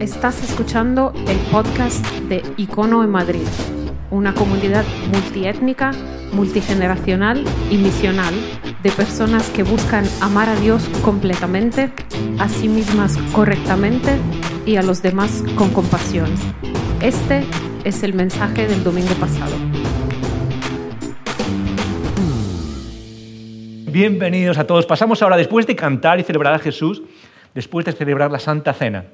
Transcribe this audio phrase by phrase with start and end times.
[0.00, 3.46] Estás escuchando el podcast de Icono en Madrid,
[4.10, 5.92] una comunidad multiétnica,
[6.32, 8.34] multigeneracional y misional
[8.82, 11.90] de personas que buscan amar a Dios completamente,
[12.38, 14.18] a sí mismas correctamente
[14.66, 16.28] y a los demás con compasión.
[17.00, 17.44] Este
[17.84, 19.54] es el mensaje del domingo pasado.
[23.86, 24.84] Bienvenidos a todos.
[24.84, 27.02] Pasamos ahora, después de cantar y celebrar a Jesús,
[27.54, 29.06] después de celebrar la Santa Cena,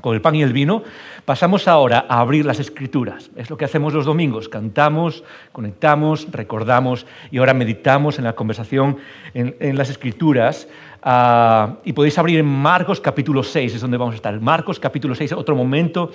[0.00, 0.82] con el pan y el vino,
[1.24, 3.30] pasamos ahora a abrir las escrituras.
[3.36, 4.48] Es lo que hacemos los domingos.
[4.48, 8.98] Cantamos, conectamos, recordamos y ahora meditamos en la conversación
[9.34, 10.68] en, las escrituras.
[11.02, 14.40] Ah, y podéis abrir en Marcos capítulo 6, es donde vamos a estar.
[14.40, 16.12] Marcos capítulo 6, otro momento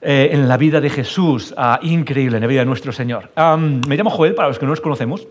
[0.00, 3.30] eh, en la vida de Jesús, ah, increíble, en la vida de nuestro Señor.
[3.36, 5.28] me llamo Joel, para los que no nos conocemos.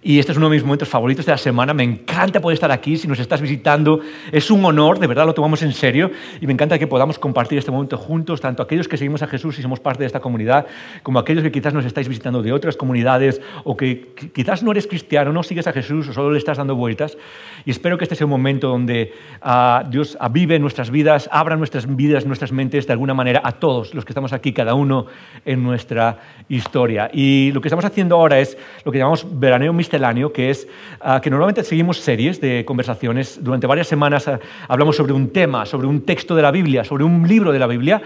[0.00, 1.74] Y este es uno de mis momentos favoritos de la semana.
[1.74, 2.96] Me encanta poder estar aquí.
[2.96, 4.00] Si nos estás visitando,
[4.30, 6.10] es un honor, de verdad lo tomamos en serio.
[6.40, 9.58] Y me encanta que podamos compartir este momento juntos, tanto aquellos que seguimos a Jesús
[9.58, 10.66] y somos parte de esta comunidad,
[11.02, 14.86] como aquellos que quizás nos estáis visitando de otras comunidades o que quizás no eres
[14.86, 17.18] cristiano, no sigues a Jesús o solo le estás dando vueltas.
[17.64, 19.12] Y espero que este sea un momento donde
[19.44, 23.94] uh, Dios avive nuestras vidas, abra nuestras vidas, nuestras mentes de alguna manera a todos
[23.94, 25.06] los que estamos aquí, cada uno
[25.44, 27.10] en nuestra historia.
[27.12, 30.68] Y lo que estamos haciendo ahora es lo que llamamos veraneo misceláneo, que es
[31.00, 33.42] uh, que normalmente seguimos series de conversaciones.
[33.42, 34.38] Durante varias semanas uh,
[34.68, 37.66] hablamos sobre un tema, sobre un texto de la Biblia, sobre un libro de la
[37.66, 38.00] Biblia.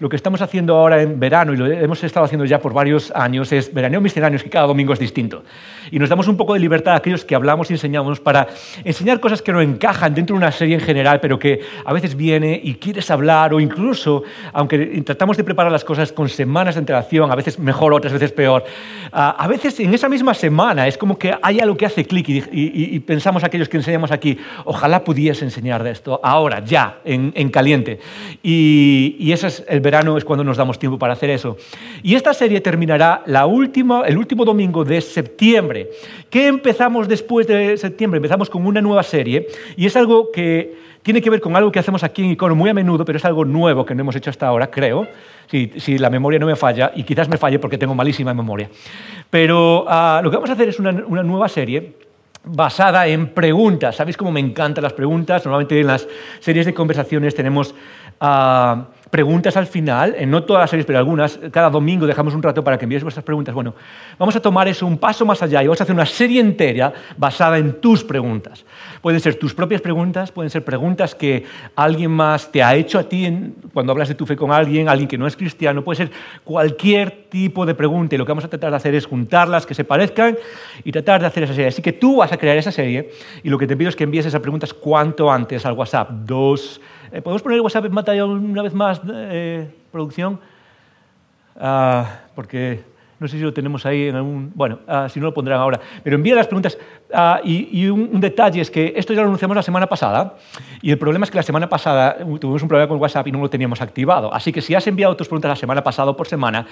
[0.00, 3.12] Lo que estamos haciendo ahora en verano, y lo hemos estado haciendo ya por varios
[3.14, 5.44] años, es veraneo misceláneo, es que cada domingo es distinto.
[5.92, 8.48] Y nos damos un poco de libertad a aquellos que hablamos y enseñamos para
[8.84, 12.16] enseñar cosas que no encajan dentro de una serie en general, pero que a veces
[12.16, 16.80] viene y quieres hablar, o incluso, aunque tratamos de preparar las cosas con semanas de
[16.80, 18.64] antelación, a veces mejor, otras veces peor,
[19.12, 22.98] a veces en esa misma semana es como que hay algo que hace clic y,
[23.00, 28.00] pensamos aquellos que enseñamos aquí, ojalá pudiese enseñar de esto ahora, ya, en, en caliente.
[28.42, 31.56] Y, y ese es el verano, es cuando nos damos tiempo para hacer eso.
[32.02, 35.90] Y esta serie terminará la última, el último domingo de septiembre.
[36.28, 38.18] ¿Qué empezamos después de septiembre?
[38.18, 41.78] Empezamos con una nueva serie y es algo que tiene que ver con algo que
[41.78, 44.30] hacemos aquí en Icono muy a menudo, pero es algo nuevo que no hemos hecho
[44.30, 45.06] hasta ahora, creo,
[45.48, 48.68] si, la memoria no me falla, y quizás me falle porque tengo malísima memoria.
[49.30, 51.94] Pero uh, lo que vamos a hacer es una, nueva serie
[52.44, 53.96] basada en preguntas.
[53.96, 55.44] ¿Sabéis cómo me encantan las preguntas?
[55.44, 56.06] Normalmente en las
[56.40, 57.74] series de conversaciones tenemos...
[58.20, 62.42] Uh, preguntas al final, en no todas las series, pero algunas, cada domingo dejamos un
[62.42, 63.54] rato para que envíes vuestras preguntas.
[63.54, 63.74] Bueno,
[64.18, 66.92] vamos a tomar eso un paso más allá y vamos a hacer una serie entera
[67.16, 68.64] basada en tus preguntas.
[69.02, 71.44] Pueden ser tus propias preguntas, pueden ser preguntas que
[71.74, 75.08] alguien más te ha hecho a ti cuando hablas de tu fe con alguien, alguien
[75.08, 76.10] que no es cristiano, puede ser
[76.44, 79.74] cualquier tipo de pregunta y lo que vamos a tratar de hacer es juntarlas, que
[79.74, 80.36] se parezcan
[80.84, 81.68] y tratar de hacer esa serie.
[81.68, 83.10] Así que tú vas a crear esa serie
[83.42, 86.10] y lo que te pido es que envíes esas preguntas cuanto antes al WhatsApp.
[86.10, 86.80] Dos
[87.12, 87.92] eh, ¿Podemos poner WhatsApp en
[88.30, 90.40] una vez más, eh, producción?
[91.56, 92.82] Ah, porque
[93.20, 94.50] no sé si lo tenemos ahí en algún...
[94.54, 95.78] Bueno, ah, si no lo pondrán ahora.
[96.02, 96.78] Pero envía las preguntas.
[97.12, 100.36] Ah, y, un, detalle es que esto ya lo anunciamos la semana pasada.
[100.80, 103.38] Y el problema es que la semana pasada tuvimos un problema con WhatsApp y no
[103.38, 104.32] lo teníamos activado.
[104.32, 106.66] Así que si has enviado tus preguntas la semana pasada por semana,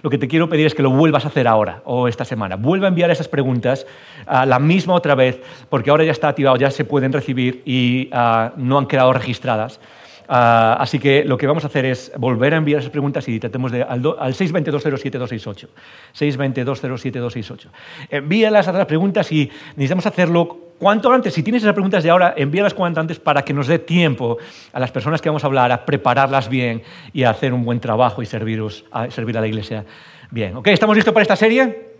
[0.00, 2.56] lo que te quiero pedir es que lo vuelvas a hacer ahora o esta semana.
[2.56, 3.86] Vuelva a enviar esas preguntas
[4.26, 8.08] la misma otra vez, porque ahora ya está activado, ya se pueden recibir y
[8.56, 9.80] no han quedado registradas.
[10.30, 13.40] Uh, así que lo que vamos a hacer es volver a enviar esas preguntas y
[13.40, 15.66] tratemos de, al, al 622-07268.
[16.16, 17.66] 622-07268.
[18.10, 21.34] Envíalas a las preguntas y necesitamos hacerlo cuanto antes.
[21.34, 24.38] Si tienes esas preguntas de ahora, envíalas cuanto antes para que nos dé tiempo
[24.72, 27.80] a las personas que vamos a hablar a prepararlas bien y a hacer un buen
[27.80, 29.84] trabajo y serviros, a, servir a la iglesia
[30.30, 30.54] bien.
[30.54, 30.68] ¿Ok?
[30.68, 31.90] ¿Estamos listos para esta serie?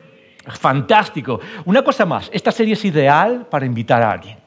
[0.46, 1.40] Fantástico.
[1.64, 4.39] Una cosa más, esta serie es ideal para invitar a alguien.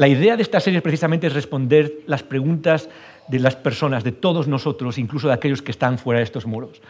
[0.00, 2.88] La idea de esta serie precisamente es responder las preguntas
[3.30, 6.82] de las personas, de todos nosotros, incluso de aquellos que están fuera de estos muros.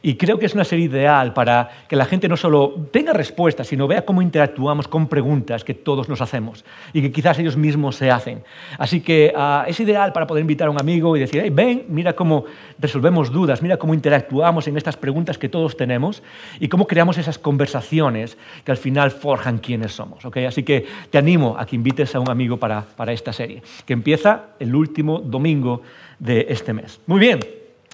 [0.00, 3.66] Y creo que es una serie ideal para que la gente no solo tenga respuestas,
[3.66, 7.96] sino vea cómo interactuamos con preguntas que todos nos hacemos y que quizás ellos mismos
[7.96, 8.44] se hacen.
[8.78, 11.86] Así que uh, es ideal para poder invitar a un amigo y decir, hey, ven,
[11.88, 12.44] mira cómo
[12.78, 16.22] resolvemos dudas, mira cómo interactuamos en estas preguntas que todos tenemos
[16.60, 20.24] y cómo creamos esas conversaciones que al final forjan quiénes somos.
[20.24, 20.44] ¿okay?
[20.44, 23.94] Así que te animo a que invites a un amigo para, para esta serie, que
[23.94, 25.82] empieza el último domingo
[26.18, 27.00] de este mes.
[27.06, 27.40] Muy bien.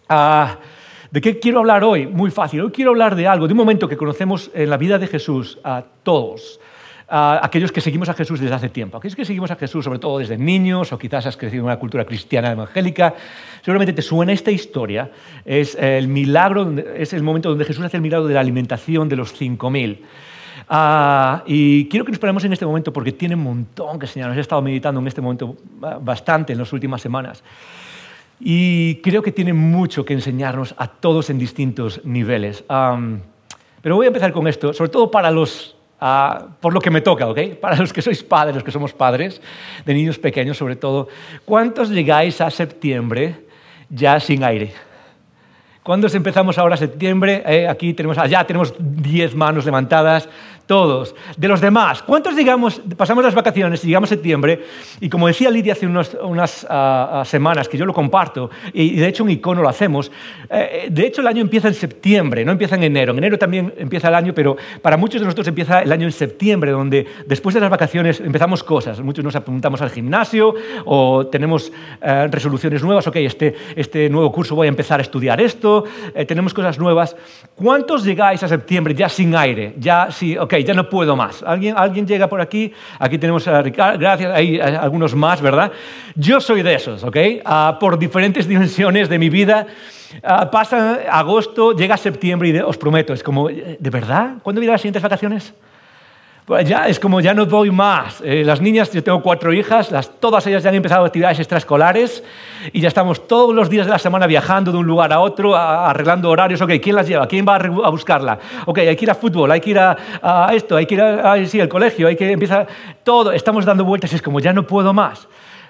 [0.08, 0.56] Uh,
[1.10, 2.08] ¿De qué quiero hablar hoy?
[2.08, 2.60] Muy fácil.
[2.62, 5.58] Hoy quiero hablar de algo, de un momento que conocemos en la vida de Jesús
[5.62, 6.58] a todos.
[7.06, 9.98] A aquellos que seguimos a Jesús desde hace tiempo, aquellos que seguimos a Jesús sobre
[9.98, 13.14] todo desde niños o quizás has crecido en una cultura cristiana evangélica,
[13.62, 15.10] seguramente te suena esta historia.
[15.44, 19.16] Es el milagro, es el momento donde Jesús hace el milagro de la alimentación de
[19.16, 19.98] los 5.000.
[20.66, 24.36] Uh, y quiero que nos paremos en este momento porque tiene un montón que señalar.
[24.36, 25.56] He estado meditando en este momento
[26.00, 27.44] bastante en las últimas semanas.
[28.40, 32.64] Y creo que tiene mucho que enseñarnos a todos en distintos niveles.
[33.82, 37.00] pero voy a empezar con esto, sobre todo para los, ah, por lo que me
[37.00, 37.38] toca, ¿ok?
[37.60, 39.40] Para los que sois padres, los que somos padres
[39.84, 41.08] de niños pequeños sobre todo.
[41.44, 43.46] ¿Cuántos llegáis a septiembre
[43.88, 44.72] ya sin aire?
[45.84, 47.42] ¿Cuándo empezamos ahora septiembre?
[47.44, 50.30] Eh, aquí tenemos, allá tenemos 10 manos levantadas
[50.66, 52.02] todos, de los demás.
[52.02, 54.64] ¿Cuántos llegamos, pasamos las vacaciones y llegamos a septiembre?
[55.00, 59.08] Y como decía Lidia hace unas ah, ah, semanas, que yo lo comparto, y de
[59.08, 60.10] hecho un icono lo hacemos,
[60.50, 63.12] eh, de hecho el año empieza en septiembre, no empieza en enero.
[63.12, 66.12] En enero también empieza el año, pero para muchos de nosotros empieza el año en
[66.12, 69.00] septiembre, donde después de las vacaciones empezamos cosas.
[69.00, 74.54] Muchos nos apuntamos al gimnasio o tenemos eh, resoluciones nuevas, ok, este, este nuevo curso
[74.54, 75.84] voy a empezar a estudiar esto,
[76.14, 77.16] eh, tenemos cosas nuevas.
[77.54, 79.74] ¿Cuántos llegáis a septiembre ya sin aire?
[79.78, 81.42] Ya, sí, ok, ya no puedo más.
[81.42, 82.72] ¿Alguien, alguien llega por aquí?
[82.98, 85.72] Aquí tenemos a Ricardo, gracias, hay algunos más, ¿verdad?
[86.14, 87.16] Yo soy de esos, ¿ok?
[87.44, 89.66] Ah, por diferentes dimensiones de mi vida.
[90.22, 94.34] Ah, pasa agosto, llega septiembre y os prometo, es como, ¿de verdad?
[94.42, 95.54] ¿Cuándo vienen las siguientes vacaciones?
[96.44, 98.20] Pues ya es como ya no doy más.
[98.22, 102.22] Eh, las niñas, yo tengo cuatro hijas, todas ellas ya han empezado actividades extraescolares
[102.70, 105.56] y ya estamos todos los días de la semana viajando de un lugar a otro,
[105.56, 106.60] arreglando horarios.
[106.60, 107.26] Ok, ¿quién las lleva?
[107.26, 108.38] ¿Quién va a, buscarla?
[108.66, 111.34] Ok, hay que ir a fútbol, hay que ir a, esto, hay que ir a,
[111.38, 112.66] el colegio, hay que empezar
[113.02, 113.32] todo.
[113.32, 115.26] Estamos dando vueltas y es como ya no puedo más.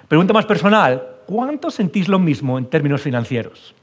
[0.09, 3.73] Pregunta más personal, ¿cuánto sentís lo mismo en términos financieros?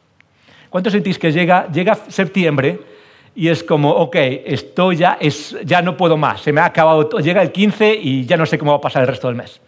[0.69, 2.92] ¿Cuánto sentís que llega septiembre
[3.35, 7.07] y es como, ok, esto ya, es, ya no puedo más, se me ha acabado,
[7.07, 7.21] todo.
[7.21, 9.61] llega el 15 y ya no sé cómo va a pasar el resto del mes.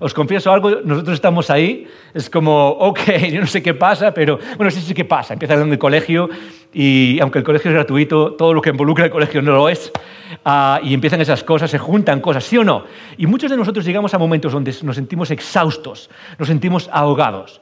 [0.00, 3.00] Os confieso algo, nosotros estamos ahí, es como, ok,
[3.32, 5.34] yo no sé qué pasa, pero bueno, sí sé qué pasa.
[5.34, 6.28] Empieza en el colegio
[6.72, 9.92] y aunque el colegio es gratuito, todo lo que involucra el colegio no lo es.
[10.44, 12.84] Uh, y empiezan esas cosas, se juntan cosas, ¿sí o no?
[13.16, 17.60] Y muchos de nosotros llegamos a momentos donde nos sentimos exhaustos, nos sentimos ahogados.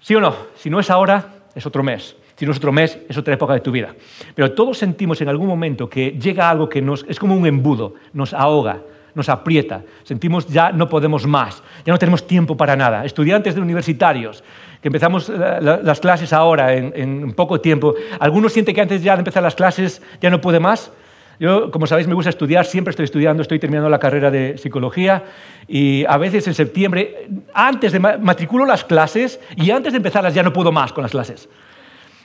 [0.00, 0.34] ¿Sí o no?
[0.54, 2.16] Si no es ahora, es otro mes.
[2.40, 3.94] Si no es otro mes, es otra época de tu vida.
[4.34, 7.96] Pero todos sentimos en algún momento que llega algo que nos, es como un embudo,
[8.14, 8.80] nos ahoga,
[9.14, 9.82] nos aprieta.
[10.04, 13.04] Sentimos ya no podemos más, ya no tenemos tiempo para nada.
[13.04, 14.42] Estudiantes de universitarios,
[14.80, 19.16] que empezamos eh, las clases ahora en, en poco tiempo, algunos sienten que antes ya
[19.16, 20.90] de empezar las clases ya no puede más.
[21.38, 25.24] Yo, como sabéis, me gusta estudiar, siempre estoy estudiando, estoy terminando la carrera de psicología
[25.68, 30.42] y a veces en septiembre, antes de matriculo las clases y antes de empezarlas ya
[30.42, 31.46] no puedo más con las clases.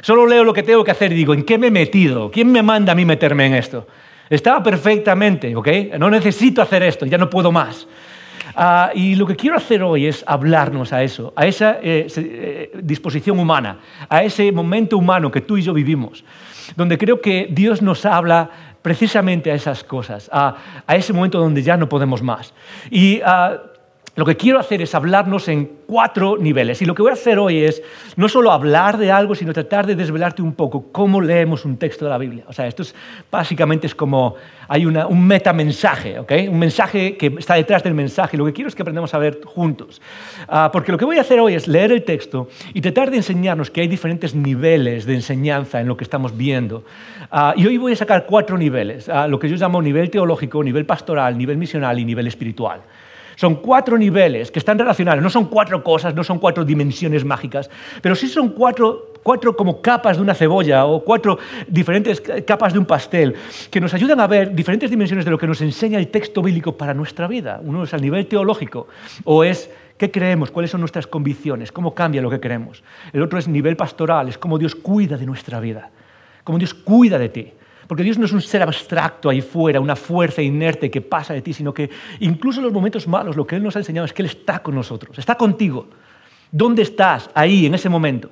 [0.06, 2.30] Solo leo lo que tengo que hacer y digo, ¿en qué me he metido?
[2.30, 3.88] ¿Quién me manda a mí meterme en esto?
[4.30, 5.68] Estaba perfectamente, ¿ok?
[5.98, 7.88] No necesito hacer esto, ya no puedo más.
[8.56, 12.72] Ah, y lo que quiero hacer hoy es hablarnos a eso, a esa eh, eh,
[12.84, 16.24] disposición humana, a ese momento humano que tú y yo vivimos,
[16.76, 18.52] donde creo que Dios nos habla
[18.84, 20.56] precisamente a esas cosas, a,
[20.88, 22.54] ese momento donde ya no podemos más.
[22.92, 23.60] Y ah,
[24.16, 26.82] lo que quiero hacer es hablarnos en cuatro niveles.
[26.82, 27.84] Y lo que voy a hacer hoy es
[28.16, 32.06] no solo hablar de algo, sino tratar de desvelarte un poco cómo leemos un texto
[32.06, 32.46] de la Biblia.
[32.48, 32.96] O sea, esto es,
[33.30, 34.36] básicamente es como
[34.70, 36.32] hay un metamensaje, ¿ok?
[36.50, 38.38] Un mensaje que está detrás del mensaje.
[38.38, 40.02] Lo que quiero es que aprendamos a ver juntos.
[40.48, 43.18] Ah, porque lo que voy a hacer hoy es leer el texto y tratar de
[43.18, 46.86] enseñarnos que hay diferentes niveles de enseñanza en lo que estamos viendo.
[47.30, 49.10] Ah, y hoy voy a sacar cuatro niveles.
[49.10, 52.82] Ah, lo que yo llamo nivel teológico, nivel pastoral, nivel misional y nivel espiritual.
[53.36, 57.70] Son cuatro niveles que están relacionados, no son cuatro cosas, no son cuatro dimensiones mágicas,
[58.02, 62.80] pero sí son cuatro, cuatro como capas de una cebolla o cuatro diferentes capas de
[62.80, 63.36] un pastel
[63.70, 66.78] que nos ayudan a ver diferentes dimensiones de lo que nos enseña el texto bíblico
[66.78, 67.60] para nuestra vida.
[67.64, 68.88] Uno es a nivel teológico
[69.24, 72.84] o es qué creemos, cuáles son nuestras convicciones, cómo cambia lo que creemos.
[73.14, 75.90] El otro es nivel pastoral, es cómo Dios cuida de nuestra vida,
[76.44, 77.54] cómo Dios cuida de ti.
[77.88, 81.42] Porque Dios no es un ser abstracto ahí fuera, una fuerza inerte que pasa de
[81.42, 81.90] ti, sino que
[82.20, 84.60] incluso en los momentos malos lo que Él nos ha enseñado es que Él está
[84.60, 85.88] con nosotros, está contigo.
[86.52, 87.30] ¿Dónde estás?
[87.34, 88.30] Ahí, en ese momento.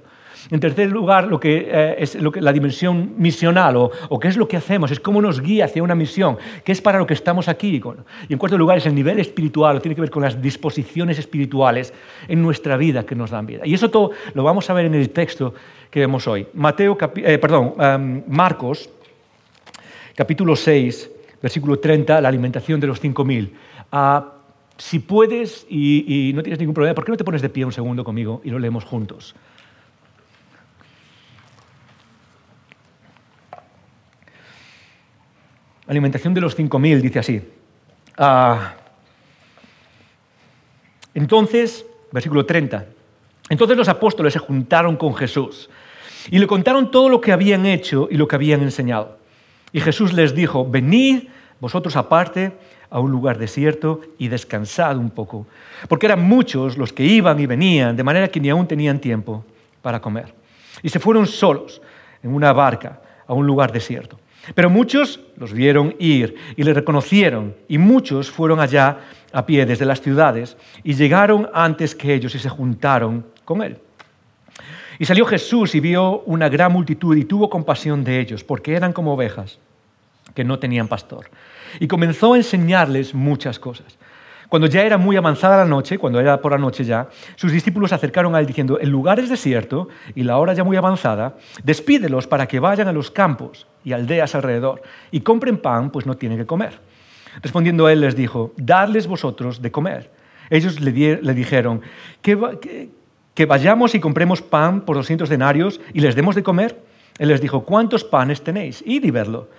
[0.51, 4.57] En tercer lugar, lo que eh, es la dimensión misional o, qué es lo que
[4.57, 7.81] hacemos, es cómo nos guía hacia una misión, qué es para lo que estamos aquí.
[8.27, 11.93] Y en cuarto lugar, es el nivel espiritual, tiene que ver con las disposiciones espirituales
[12.27, 13.65] en nuestra vida que nos dan vida.
[13.65, 15.53] Y eso todo lo vamos a ver en el texto
[15.89, 16.47] que vemos hoy.
[16.53, 18.89] Mateo, eh, perdón, em, Marcos
[20.15, 21.09] capítulo 6,
[21.41, 23.51] versículo 30, la alimentación de los 5.000.
[23.91, 24.33] Ah,
[24.77, 27.71] si puedes y, no tienes ningún problema, ¿por qué no te pones de pie un
[27.71, 29.35] segundo conmigo y lo leemos juntos?
[35.87, 37.41] Alimentación de los 5.000, dice así.
[38.17, 38.75] Ah,
[41.13, 42.85] entonces, versículo 30,
[43.49, 45.69] entonces los apóstoles se juntaron con Jesús
[46.31, 49.22] y le contaron todo lo que habían hecho y lo que habían enseñado.
[49.73, 51.23] Y Jesús les dijo, venid,
[51.59, 52.53] vosotros aparte
[52.89, 55.47] a un lugar desierto y descansad un poco,
[55.89, 59.43] porque eran muchos los que iban y venían, de manera que ni aún tenían tiempo
[59.81, 60.33] para comer.
[60.83, 61.81] Y se fueron solos
[62.21, 64.19] en una barca a un lugar desierto.
[64.53, 68.99] Pero muchos los vieron ir y le reconocieron, y muchos fueron allá
[69.31, 73.77] a pie desde las ciudades y llegaron antes que ellos y se juntaron con él.
[75.03, 78.93] Y salió Jesús y vio una gran multitud y tuvo compasión de ellos, porque eran
[78.93, 79.59] como ovejas
[80.33, 81.29] que no tenían pastor.
[81.81, 83.97] Y comenzó a enseñarles muchas cosas.
[84.47, 87.91] Cuando ya era muy avanzada la noche, cuando era por la noche ya, sus discípulos
[87.91, 92.25] acercaron a él diciendo, el lugar es desierto y la hora ya muy avanzada, despídelos
[92.25, 96.37] para que vayan a los campos y aldeas alrededor y compren pan, pues no tienen
[96.37, 96.79] que comer.
[97.41, 100.11] Respondiendo él les dijo, dadles vosotros de comer.
[100.49, 100.93] Ellos le,
[101.33, 101.81] dijeron,
[102.21, 102.89] ¿Que,
[103.33, 106.79] que, vayamos y compremos pan por 200 denarios y les demos de comer.
[107.19, 108.83] Él les dijo, ¿cuántos panes tenéis?
[108.85, 109.49] Id y verlo.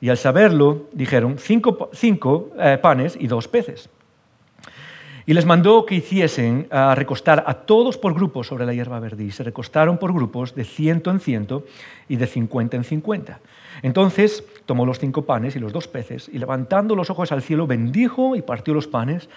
[0.00, 3.88] Y al saberlo, dijeron, cinco, eh, panes y dos peces.
[5.26, 9.24] Y les mandó que hiciesen a recostar a todos por grupos sobre la hierba verde.
[9.24, 11.64] Y se recostaron por grupos de ciento en ciento
[12.08, 13.40] y de cincuenta en cincuenta.
[13.82, 17.66] Entonces tomó los cinco panes y los dos peces y levantando los ojos al cielo
[17.66, 19.28] bendijo y partió los panes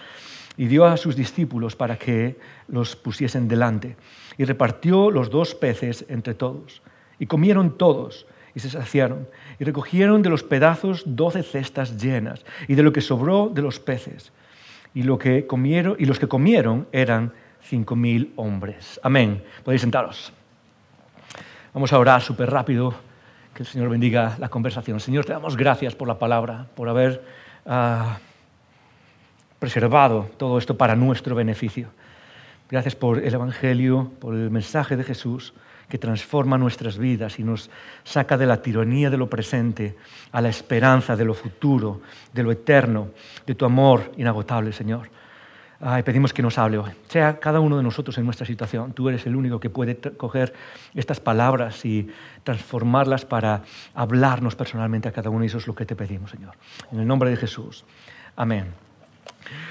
[0.58, 2.38] y dio a sus discípulos para que
[2.68, 3.96] los pusiesen delante.
[4.38, 6.82] Y repartió los dos peces entre todos.
[7.20, 9.28] Y comieron todos y se saciaron.
[9.60, 13.80] Y recogieron de los pedazos doce cestas llenas y de lo que sobró de los
[13.80, 14.32] peces
[14.94, 19.00] y, lo que comieron, y los que comieron eran cinco mil hombres.
[19.04, 19.44] Amén.
[19.64, 20.34] Podéis sentaros.
[21.74, 22.96] Vamos a orar súper rápido.
[23.54, 25.00] Que el Señor bendiga la conversación.
[25.00, 27.24] Señor, te damos gracias por la palabra, por haber
[27.66, 28.20] ah,
[29.60, 31.90] preservado todo esto para nuestro beneficio.
[32.70, 35.54] Gracias por el Evangelio, por el mensaje de Jesús
[35.90, 37.70] que transforma nuestras vidas y nos
[38.04, 39.96] saca de la tiranía de lo presente
[40.32, 42.02] a la esperanza de lo futuro,
[42.34, 43.10] de lo eterno,
[43.46, 45.10] de tu amor inagotable, Señor.
[45.80, 46.92] Ay, pedimos que nos hable hoy.
[47.08, 48.94] Sea cada uno de nosotros en nuestra situación.
[48.94, 50.54] Tú eres el único que puede coger
[50.96, 52.10] estas palabras y
[52.44, 53.62] transformarlas para
[53.94, 56.56] hablarnos personalmente a cada uno y eso es lo que te pedimos, Señor.
[56.92, 57.86] En el nombre de Jesús.
[58.36, 58.87] Amén.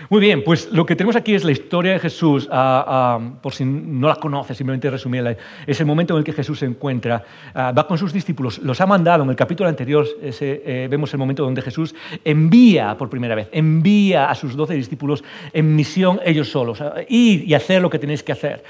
[0.09, 3.53] Muy bien, pues lo que tenemos aquí es la historia de Jesús, ah, ah, por
[3.53, 5.37] si no la conoces, simplemente resumirla.
[5.67, 8.81] Es el momento en el que Jesús se encuentra, ah, va con sus discípulos, los
[8.81, 11.95] ha mandado, en el capítulo anterior eh, vemos el momento donde Jesús
[12.25, 17.55] envía por primera vez, envía a sus doce discípulos en misión ellos solos, ir y
[17.55, 18.63] hacer lo que tenéis que hacer.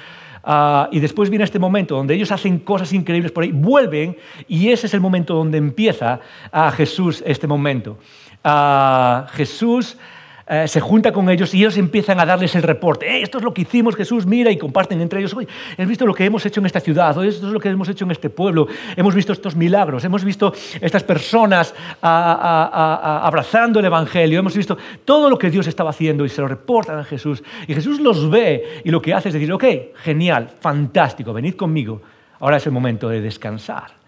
[0.90, 4.16] y después viene este momento donde ellos hacen cosas increíbles por ahí, vuelven
[4.48, 7.98] y ese es el momento donde empieza a Jesús este momento.
[9.32, 9.98] Jesús
[10.48, 13.20] eh, se junta con ellos y ellos empiezan a darles el reporte.
[13.20, 15.34] esto es lo que hicimos, Jesús, mira, y comparten entre ellos.
[15.34, 17.10] Oye, ¿has visto lo que hemos hecho en esta ciudad?
[17.24, 18.68] esto es lo que hemos hecho en este pueblo.
[18.94, 25.36] Hemos visto estos milagros, hemos visto estas personas abrazando el Evangelio, hemos visto todo lo
[25.36, 27.42] que Dios estaba haciendo y se lo reportan a Jesús.
[27.66, 29.64] Y Jesús los ve y lo que hace es decir, ok,
[29.96, 32.00] genial, fantástico, venid conmigo.
[32.38, 34.05] Ahora es el momento de descansar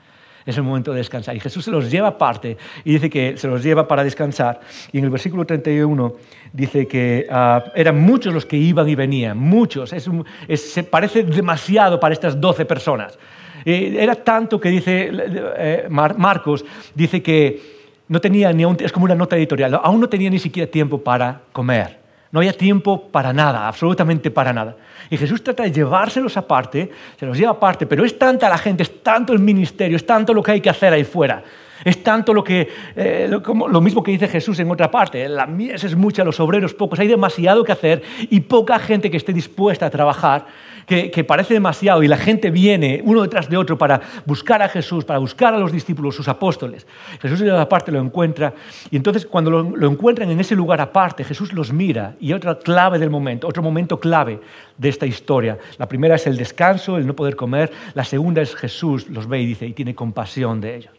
[0.50, 1.36] es el momento de descansar.
[1.36, 4.60] Y Jesús se los lleva aparte y dice que se los lleva para descansar.
[4.92, 6.14] Y en el versículo 31
[6.52, 9.90] dice que ah, eran muchos los que iban y venían, muchos.
[9.90, 13.18] se parece demasiado para estas 12 personas.
[13.64, 16.64] Eh, era tanto que dice eh, Marcos,
[16.94, 17.78] dice que
[18.08, 20.98] no tenía ni aún, es como una nota editorial, aún no tenía ni siquiera tiempo
[21.02, 21.97] para comer.
[22.30, 24.76] No había tiempo para nada, absolutamente para nada.
[25.10, 28.82] Y Jesús trata de llevárselos aparte, se los lleva aparte, pero es tanta la gente,
[28.82, 31.42] es tanto el ministerio, es tanto lo que hay que hacer ahí fuera.
[31.84, 35.84] Es tanto lo que, eh, lo, mismo que dice Jesús en otra parte, la mies
[35.84, 39.86] es mucha, los obreros pocos, hay demasiado que hacer y poca gente que esté dispuesta
[39.86, 40.46] a trabajar
[40.88, 45.04] que, parece demasiado y la gente viene uno detrás de otro para buscar a Jesús,
[45.04, 46.86] para buscar a los discípulos, sus apóstoles.
[47.20, 48.54] Jesús de aparte lo encuentra
[48.90, 52.58] y entonces cuando lo, lo encuentran en ese lugar aparte, Jesús los mira y otra
[52.58, 54.40] clave del momento, otro momento clave
[54.78, 55.58] de esta historia.
[55.76, 57.70] La primera es el descanso, el no poder comer.
[57.94, 60.97] La segunda es Jesús los ve y dice y tiene compasión de ellos.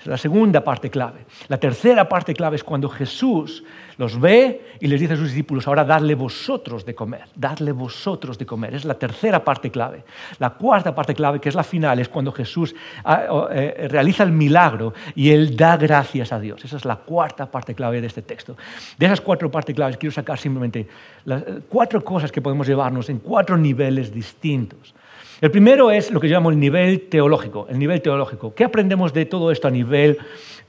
[0.00, 1.26] Es la segunda parte clave.
[1.48, 3.62] La tercera parte clave es cuando Jesús
[3.98, 8.38] los ve y les dice a sus discípulos, ahora dadle vosotros de comer, dadle vosotros
[8.38, 8.74] de comer.
[8.74, 10.04] Es la tercera parte clave.
[10.38, 14.32] La cuarta parte clave, que es la final, es cuando Jesús ah, eh, realiza el
[14.32, 16.64] milagro y él da gracias a Dios.
[16.64, 18.56] Esa es la cuarta parte clave de este texto.
[18.96, 20.88] De esas cuatro partes claves quiero sacar simplemente
[21.26, 24.94] las eh, cuatro cosas que podemos llevarnos en cuatro niveles distintos.
[25.40, 28.54] El primero es lo que llamamos el nivel teológico, el nivel teológico.
[28.54, 30.18] ¿Qué aprendemos de todo esto a nivel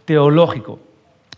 [0.05, 0.79] teológico?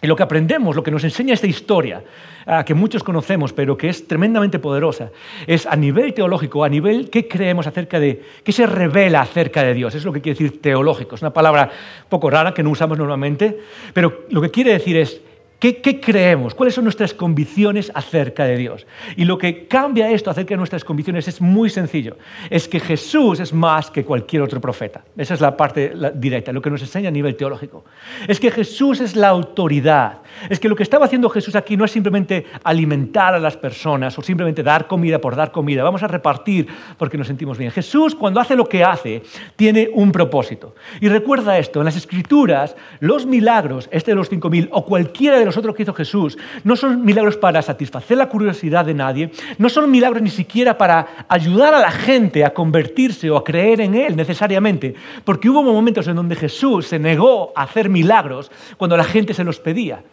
[0.04, 2.04] Y lo que aprendemos, lo que nos enseña esta historia,
[2.46, 5.10] ah, que muchos conocemos, pero que es tremendamente poderosa,
[5.48, 9.74] es a nivel teológico, a nivel qué creemos acerca de, qué se revela acerca de
[9.74, 9.96] Dios.
[9.96, 11.16] Es lo que quiere decir teológico.
[11.16, 11.72] Es una palabra
[12.10, 13.58] poco rara que no usamos normalmente,
[13.94, 15.22] pero lo que quiere decir es
[15.64, 16.54] ¿Qué, ¿Qué, creemos?
[16.54, 18.86] ¿Cuáles son nuestras convicciones acerca de Dios?
[19.16, 22.18] Y lo que cambia esto acerca de nuestras convicciones es muy sencillo.
[22.50, 25.06] Es que Jesús es más que cualquier otro profeta.
[25.16, 27.86] Esa es la parte directa, lo que nos enseña a nivel teológico.
[28.28, 30.18] Es que Jesús es la autoridad.
[30.50, 34.20] Es que lo que estaba haciendo Jesús aquí no es simplemente alimentar a las personas
[34.20, 35.82] o simplemente dar comida por dar comida.
[35.82, 36.68] Vamos a repartir
[36.98, 37.72] porque nos sentimos bien.
[37.72, 39.24] Jesús, cuando hace lo que hace,
[39.56, 40.76] tiene un propósito.
[41.00, 45.46] Y recuerda esto, en las Escrituras, los milagros, este de los 5.000 o cualquiera de
[45.46, 49.70] los otros que hizo Jesús, no son milagros para satisfacer la curiosidad de nadie, no
[49.70, 53.96] son milagros ni siquiera para ayudar a la gente a convertirse o a creer en
[53.96, 54.94] Él necesariamente,
[55.24, 59.44] porque hubo momentos en donde Jesús se negó a hacer milagros cuando la gente se
[59.44, 60.04] los pedía.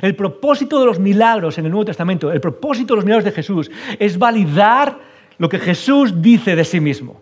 [0.00, 3.32] El propósito de los milagros en el Nuevo Testamento, el propósito de los milagros de
[3.32, 4.98] Jesús es validar
[5.38, 7.20] lo que Jesús dice de sí mismo.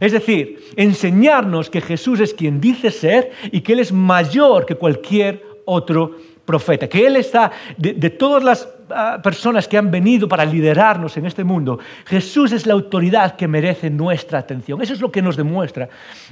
[0.00, 4.74] Es decir, enseñarnos que Jesús es quien dice ser y que Él es mayor que
[4.74, 10.44] cualquier otro profeta, que Él está, de, todas las ah, personas que han venido para
[10.44, 14.82] liderarnos en este mundo, Jesús es la autoridad que merece nuestra atención.
[14.82, 15.88] Eso es lo que nos demuestra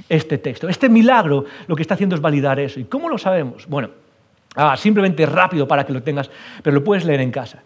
[0.09, 0.67] este texto.
[0.67, 2.79] Este milagro lo que está haciendo es validar eso.
[2.79, 3.67] ¿Y cómo lo sabemos?
[3.67, 3.89] Bueno,
[4.55, 6.29] ah, simplemente rápido para que lo tengas,
[6.61, 7.63] pero lo puedes leer en casa.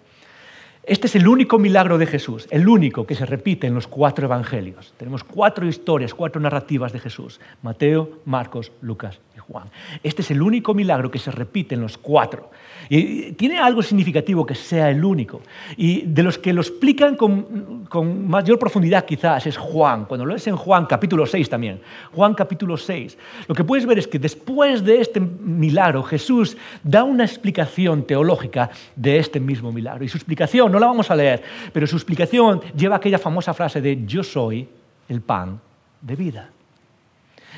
[0.88, 4.26] Este es el único milagro de Jesús, el único que se repite en los cuatro
[4.26, 4.94] evangelios.
[4.98, 9.70] Tenemos cuatro historias, cuatro narrativas de Jesús, Mateo, Marcos, Lucas Juan.
[10.04, 12.50] Este es el único milagro que se repite en los cuatro.
[12.90, 15.42] Y tiene algo significativo que sea el único.
[15.78, 20.06] Y de los que lo explican con, con mayor profundidad quizás es Juan.
[20.06, 21.80] Cuando lo lees en Juan capítulo 6 también.
[22.12, 23.18] Juan capítulo 6.
[23.48, 28.70] Lo que puedes ver es que después de este milagro Jesús da una explicación teológica
[28.96, 30.04] de este mismo milagro.
[30.04, 31.42] Y su explicación, no la vamos a leer,
[31.72, 34.68] pero su explicación lleva aquella famosa frase de yo soy
[35.08, 35.58] el pan
[36.02, 36.50] de vida.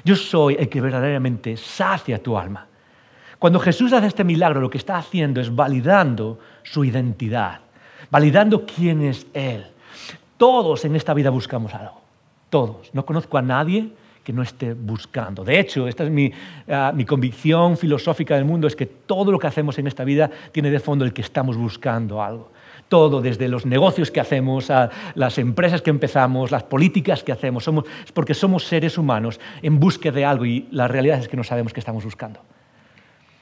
[0.05, 2.67] Yo soy el que verdaderamente sacia tu alma.
[3.39, 7.61] Cuando Jesús hace este milagro, lo que está haciendo es validando su identidad,
[8.11, 9.65] validando quién es Él.
[10.37, 11.99] Todos en esta vida buscamos algo.
[12.51, 12.93] Todos.
[12.93, 13.89] No conozco a nadie
[14.23, 15.43] que no esté buscando.
[15.43, 16.31] De hecho, esta es mi,
[16.69, 20.29] ah, mi, convicción filosófica del mundo, es que todo lo que hacemos en esta vida
[20.51, 22.51] tiene de fondo el que estamos buscando algo
[22.89, 27.63] todo, desde los negocios que hacemos, a las empresas que empezamos, las políticas que hacemos,
[27.63, 31.37] somos, es porque somos seres humanos en búsqueda de algo y la realidad es que
[31.37, 32.39] no sabemos qué estamos buscando.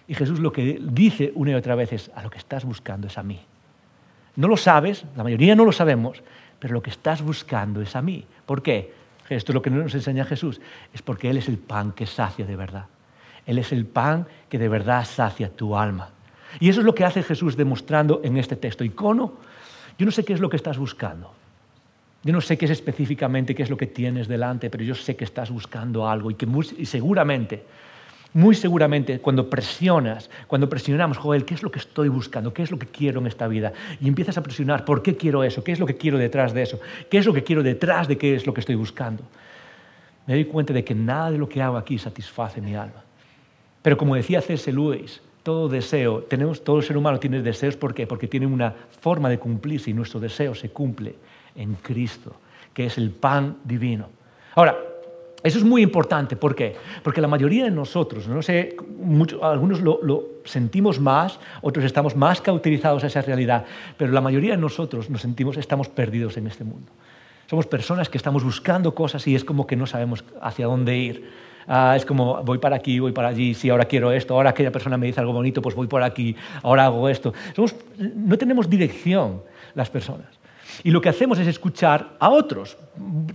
[0.08, 3.08] Y Jesús lo que dice una y otra vez es, a lo que estás buscando
[3.08, 3.40] es a mí.
[4.36, 6.22] No lo sabes, la mayoría no lo sabemos,
[6.60, 8.26] pero lo que estás buscando es a mí.
[8.46, 8.94] ¿Por qué?
[9.30, 10.62] Esto es lo que nos enseña Jesús,
[10.94, 12.86] es porque Él es el pan que sacia de verdad.
[13.46, 16.10] Él es el pan que de verdad sacia tu alma.
[16.60, 18.84] Y eso es lo que hace Jesús demostrando en este texto.
[18.84, 19.34] Icono,
[19.98, 21.32] yo no sé qué es lo que estás buscando.
[22.24, 25.16] Yo no sé qué es específicamente, qué es lo que tienes delante, pero yo sé
[25.16, 27.64] que estás buscando algo y que y seguramente,
[28.34, 32.52] muy seguramente, cuando presionas, cuando presionamos, Joel, ¿qué es lo que estoy buscando?
[32.52, 33.74] ¿Qué es lo que quiero en esta vida?
[34.02, 35.64] Y empiezas a presionar, ¿por qué quiero eso?
[35.64, 36.80] ¿Qué es lo que quiero detrás de eso?
[37.12, 39.24] ¿Qué es lo que quiero detrás de qué es lo que estoy buscando?
[40.26, 43.04] Me doy cuenta de que nada de lo que hago aquí satisface mi alma.
[43.84, 44.72] Pero como decía C.S.
[44.74, 48.08] Lewis, todo deseo, tenemos, todo ser humano tiene deseos, ¿por qué?
[48.08, 51.14] Porque tiene una forma de cumplirse y nuestro deseo se cumple
[51.56, 52.34] en Cristo,
[52.74, 54.10] que es el pan divino.
[54.56, 54.76] Ahora,
[55.44, 56.76] eso es muy importante, ¿por qué?
[57.04, 58.76] Porque la mayoría de nosotros, no sé,
[59.40, 63.66] algunos lo, lo, sentimos más, otros estamos más cauterizados a esa realidad,
[63.98, 66.92] pero la mayoría de nosotros nos sentimos, estamos perdidos en este mundo.
[67.48, 71.30] Somos personas que estamos buscando cosas y es como que no sabemos hacia dónde ir.
[71.68, 74.72] Ah, es como voy para aquí, voy para allí, si ahora quiero esto, ahora aquella
[74.72, 77.34] persona me dice algo bonito, pues voy por aquí, ahora hago esto.
[77.98, 79.42] no tenemos dirección
[79.74, 80.28] las personas.
[80.84, 82.78] Y lo que hacemos es escuchar a otros,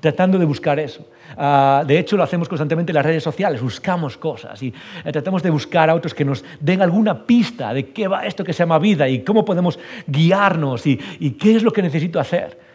[0.00, 1.06] tratando de buscar eso.
[1.36, 5.42] Ah, de hecho, lo hacemos constantemente en las redes sociales, buscamos cosas y eh, tratamos
[5.42, 8.58] de buscar a otros que nos den alguna pista de qué va esto que se
[8.58, 10.96] llama vida y cómo podemos guiarnos y
[11.32, 12.69] qué es lo que necesito hacer.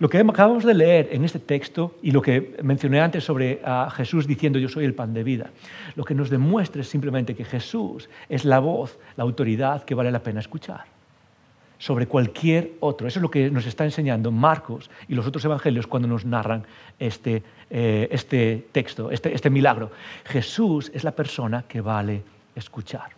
[0.00, 3.60] Lo que acabamos de leer en este texto y lo que mencioné antes sobre
[3.92, 5.50] Jesús diciendo yo soy el pan de vida,
[5.94, 10.10] lo que nos demuestra es simplemente que Jesús es la voz, la autoridad que vale
[10.10, 10.84] la pena escuchar
[11.76, 13.08] sobre cualquier otro.
[13.08, 16.64] Eso es lo que nos está enseñando Marcos y los otros evangelios cuando nos narran
[16.98, 19.90] este, eh, este texto, este, este milagro.
[20.24, 22.22] Jesús es la persona que vale
[22.54, 23.10] escuchar.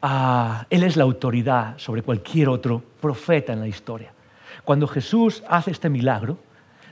[0.00, 4.15] Ah, él es la autoridad sobre cualquier otro profeta en la historia.
[4.64, 6.38] Cuando Jesús hace este milagro,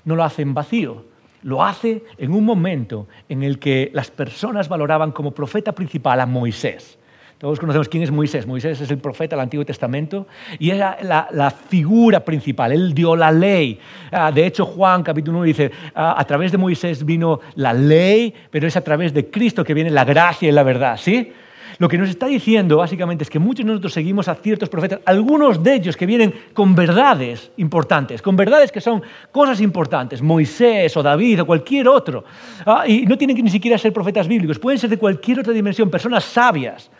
[0.04, 1.04] no lo hace en vacío,
[1.42, 6.26] lo hace en un momento en el que las personas valoraban como profeta principal a
[6.26, 6.98] Moisés.
[7.38, 8.46] Todos conocemos quién es Moisés.
[8.46, 10.26] Moisés es el profeta del Antiguo Testamento
[10.58, 12.72] y era la, figura principal.
[12.72, 13.78] Él dio la ley.
[14.10, 18.32] Ah, de hecho, Juan capítulo 1 dice, ah, a través de Moisés vino la ley,
[18.50, 20.96] pero es a través de Cristo que viene la gracia y la verdad.
[20.96, 21.32] ¿sí?
[21.78, 25.00] Lo que nos está diciendo básicamente es que muchos de nosotros seguimos a ciertos profetas,
[25.04, 30.96] algunos de ellos que vienen con verdades importantes, con verdades que son cosas importantes, Moisés
[30.96, 32.24] o David o cualquier otro.
[32.64, 35.52] Ah, y no tienen que ni siquiera ser profetas bíblicos, pueden ser de cualquier otra
[35.52, 36.90] dimensión, personas sabias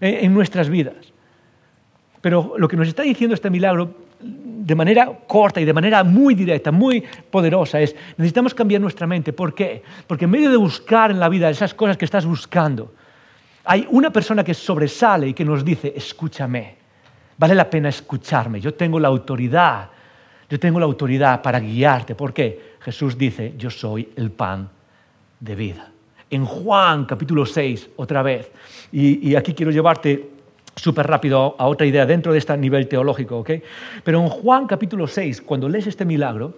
[0.00, 1.12] eh, en nuestras vidas.
[2.20, 6.34] Pero lo que nos está diciendo este milagro de manera corta y de manera muy
[6.34, 9.32] directa, muy poderosa, es necesitamos cambiar nuestra mente.
[9.32, 9.82] ¿Por qué?
[10.06, 12.92] Porque en medio de buscar en la vida esas cosas que estás buscando,
[13.64, 16.76] hay una persona que sobresale y que nos dice, escúchame,
[17.38, 19.88] vale la pena escucharme, yo tengo la autoridad,
[20.48, 22.14] yo tengo la autoridad para guiarte.
[22.14, 22.72] ¿Por qué?
[22.80, 24.68] Jesús dice, yo soy el pan
[25.40, 25.90] de vida.
[26.28, 28.50] En Juan capítulo 6, otra vez,
[28.90, 30.30] y, aquí quiero llevarte
[30.74, 33.50] súper rápido a otra idea dentro de este nivel teológico, ¿ok?
[34.02, 36.54] Pero en Juan capítulo 6, cuando lees este milagro,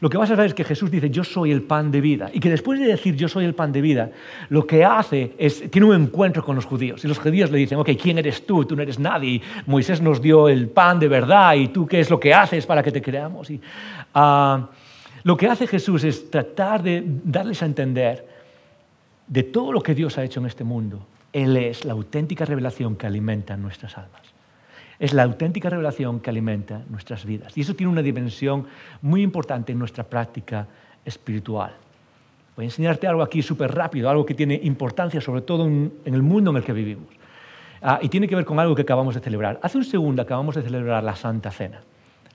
[0.00, 2.30] lo que vas a ver es que Jesús dice, yo soy el pan de vida.
[2.32, 4.10] Y que después de decir, yo soy el pan de vida,
[4.48, 7.04] lo que hace es, tiene un encuentro con los judíos.
[7.04, 8.64] Y los judíos le dicen, ok, ¿quién eres tú?
[8.64, 9.40] Tú no eres nadie.
[9.66, 12.82] Moisés nos dio el pan de verdad y tú qué es lo que haces para
[12.82, 13.50] que te creamos.
[13.50, 13.60] Y,
[14.14, 14.68] ah,
[15.24, 18.26] lo que hace Jesús es tratar de darles a entender
[19.26, 22.96] de todo lo que Dios ha hecho en este mundo él es la auténtica revelación
[22.96, 24.22] que alimenta nuestras almas.
[24.98, 27.56] Es la auténtica revelación que alimenta nuestras vidas.
[27.56, 28.66] Y eso tiene una dimensión
[29.00, 30.66] muy importante en nuestra práctica
[31.04, 31.72] espiritual.
[32.56, 36.22] Voy a enseñarte algo aquí súper rápido, algo que tiene importancia sobre todo en, el
[36.22, 37.06] mundo en el que vivimos.
[37.80, 39.60] Ah, y tiene que ver con algo que acabamos de celebrar.
[39.62, 41.80] Hace un segundo acabamos de celebrar la Santa Cena.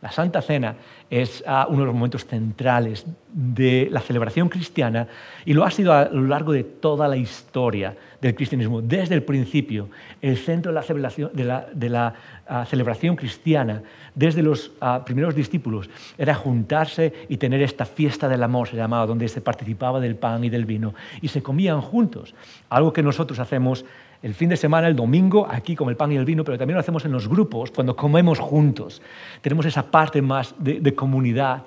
[0.03, 0.75] La Santa Cena
[1.09, 5.07] es ah, uno de los momentos centrales de la celebración cristiana
[5.45, 8.81] y lo ha sido a lo largo de toda la historia del cristianismo.
[8.81, 9.87] Desde el principio,
[10.21, 12.13] el centro de la celebración, de la,
[12.45, 13.81] ah, celebración cristiana,
[14.13, 19.05] desde los ah, primeros discípulos, era juntarse y tener esta fiesta del amor, se llamaba,
[19.05, 22.35] donde se participaba del pan y del vino y se comían juntos,
[22.69, 23.85] algo que nosotros hacemos
[24.23, 26.75] el fin de semana, el domingo, aquí con el pan y el vino, pero también
[26.75, 29.01] lo hacemos en los grupos, cuando comemos juntos.
[29.41, 31.63] Tenemos esa parte más de, comunidad.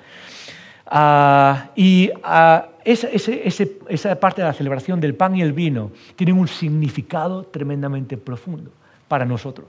[0.87, 6.49] Ah, y ah, esa, parte de la celebración del pan y el vino tiene un
[6.49, 8.71] significado tremendamente profundo
[9.07, 9.69] para nosotros.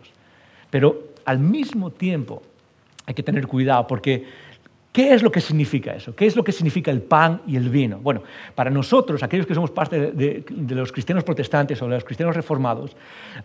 [0.70, 2.42] Pero al mismo tiempo
[3.06, 4.26] hay que tener cuidado porque
[4.98, 6.16] ¿Qué es lo que significa eso?
[6.16, 8.00] ¿Qué es lo que significa el pan y el vino?
[8.00, 8.24] Bueno,
[8.56, 12.96] para nosotros, aquellos que somos parte de, los cristianos protestantes o de los cristianos reformados,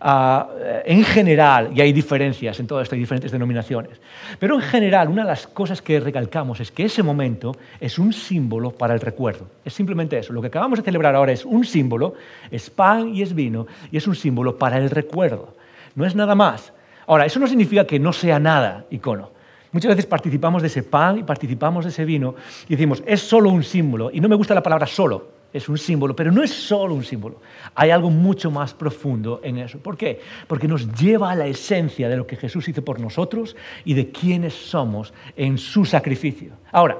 [0.01, 0.49] ah,
[0.83, 4.01] en general, y hay diferencias en todo esto, hay diferentes denominaciones,
[4.39, 8.13] pero en general una de las cosas que recalcamos es que ese momento es un
[8.13, 9.45] símbolo para el recuerdo.
[9.63, 10.33] Es simplemente eso.
[10.33, 12.15] Lo que acabamos de celebrar ahora es un símbolo,
[12.49, 15.53] es pan y es vino, y es un símbolo para el recuerdo.
[15.93, 16.73] No es nada más.
[17.05, 19.32] Ahora, eso no significa que no sea nada icono.
[19.73, 22.35] Muchas veces participamos de ese pan y participamos de ese vino
[22.67, 24.11] y decimos, es solo un símbolo.
[24.13, 27.03] Y no me gusta la palabra solo, es un símbolo, pero no es solo un
[27.03, 27.41] símbolo.
[27.73, 29.79] Hay algo mucho más profundo en eso.
[29.79, 30.21] ¿Por qué?
[30.47, 34.11] Porque nos lleva a la esencia de lo que Jesús hizo por nosotros y de
[34.11, 36.51] quiénes somos en su sacrificio.
[36.71, 36.99] Ahora,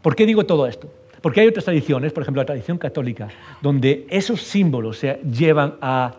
[0.00, 0.90] ¿por qué digo todo esto?
[1.20, 3.28] Porque hay otras tradiciones, por ejemplo la tradición católica,
[3.60, 6.16] donde esos símbolos se llevan a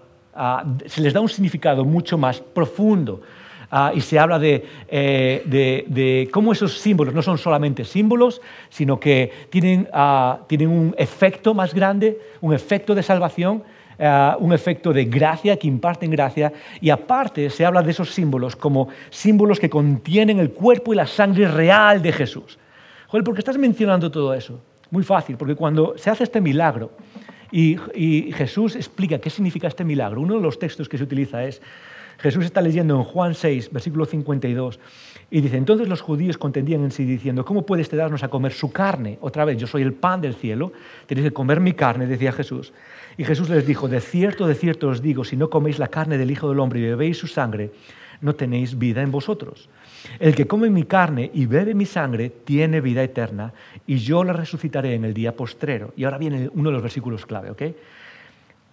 [0.86, 3.22] se les da un significado mucho más profundo
[3.72, 9.32] Ah, y se habla eh, de, cómo esos símbolos no son solamente símbolos, sino que
[9.50, 13.64] tienen, ah, tienen un efecto más grande, un efecto de salvación,
[14.00, 18.56] ah, un efecto de gracia que imparten gracia, y aparte se habla de esos símbolos
[18.56, 22.60] como símbolos que contienen el cuerpo y la sangre real de Jesús.
[23.08, 24.60] Joder, ¿por qué estás mencionando todo eso?
[24.92, 26.92] Muy fácil, porque cuando se hace este milagro
[27.52, 31.62] y Jesús explica qué significa este milagro, uno de los textos que se utiliza es
[32.26, 34.80] Jesús está leyendo en Juan 6, versículo 52,
[35.30, 38.52] y dice, entonces los judíos contendían en sí diciendo, ¿cómo puede este darnos a comer
[38.52, 39.20] su carne?
[39.22, 40.74] Otra vez, yo soy el pan del cielo,
[41.06, 42.74] tenéis que comer mi carne, decía Jesús.
[43.16, 46.18] Y Jesús les dijo, de cierto, de cierto os digo, si no coméis la carne
[46.18, 47.70] del Hijo del Hombre y bebéis su sangre,
[48.22, 49.70] no tenéis vida en vosotros.
[50.18, 53.54] El que come mi carne y bebe mi sangre tiene vida eterna,
[53.86, 55.94] y yo la resucitaré en el día postrero.
[55.96, 57.62] Y ahora viene uno de los versículos clave, ¿ok?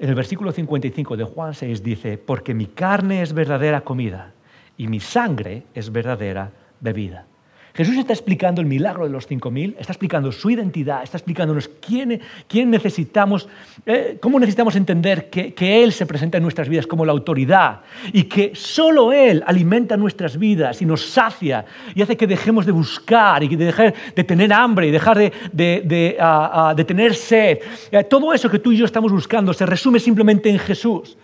[0.02, 4.32] En el versículo 55 de Juan 6 dice, porque mi carne es verdadera comida
[4.76, 7.28] y mi sangre es verdadera bebida.
[7.74, 12.20] Jesús está explicando el milagro de los 5.000, está explicando su identidad, está explicándonos quién,
[12.46, 13.48] quién necesitamos,
[13.86, 17.80] eh, cómo necesitamos entender que, que, Él se presenta en nuestras vidas como la autoridad
[18.12, 22.72] y que solo Él alimenta nuestras vidas y nos sacia y hace que dejemos de
[22.72, 27.14] buscar y de dejar de tener hambre y dejar de, de, de, ah, ah, tener
[27.14, 27.58] sed.
[27.90, 31.16] Eh, todo eso que tú y yo estamos buscando se resume simplemente en Jesús.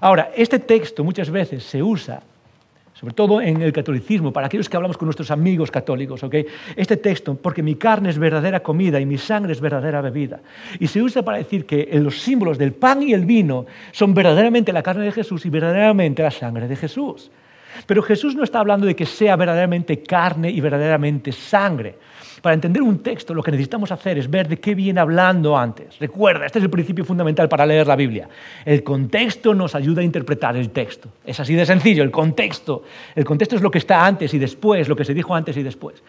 [0.00, 2.22] Ahora, este texto muchas veces se usa
[2.98, 6.34] sobre todo en el catolicismo, para aquellos que hablamos con nuestros amigos católicos, ¿ok?
[6.74, 10.40] Este texto, porque mi carne es verdadera comida y mi sangre es verdadera bebida.
[10.80, 14.72] Y se usa para decir que los símbolos del pan y el vino son verdaderamente
[14.72, 17.30] la carne de Jesús y verdaderamente la sangre de Jesús.
[17.86, 21.96] Pero Jesús no está hablando de que sea verdaderamente carne y verdaderamente sangre.
[22.46, 25.98] Para entender un texto lo que necesitamos hacer es ver de qué viene hablando antes.
[25.98, 28.28] Recuerda, este es el principio fundamental para leer la Biblia.
[28.64, 31.08] El contexto nos ayuda a interpretar el texto.
[31.24, 32.84] Es así de sencillo, el contexto.
[33.16, 35.64] El contexto es lo que está antes y después, lo que se dijo antes y
[35.64, 36.04] después.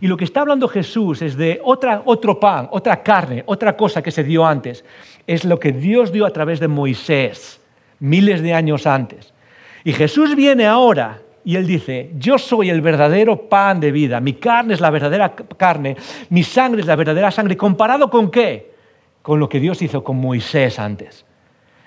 [0.00, 4.00] Y lo que está hablando Jesús es de otra, otro pan, otra carne, otra cosa
[4.00, 4.84] que se dio antes.
[5.26, 7.60] Es lo que Dios dio a través de Moisés,
[7.98, 9.34] miles de años antes.
[9.82, 11.20] Y Jesús viene ahora
[11.50, 15.34] y él dice, yo soy el verdadero pan de vida, mi carne es la verdadera
[15.34, 15.96] carne,
[16.28, 17.56] mi sangre es la verdadera sangre.
[17.56, 18.70] ¿Comparado con qué?
[19.20, 21.26] Con lo que Dios hizo con Moisés antes.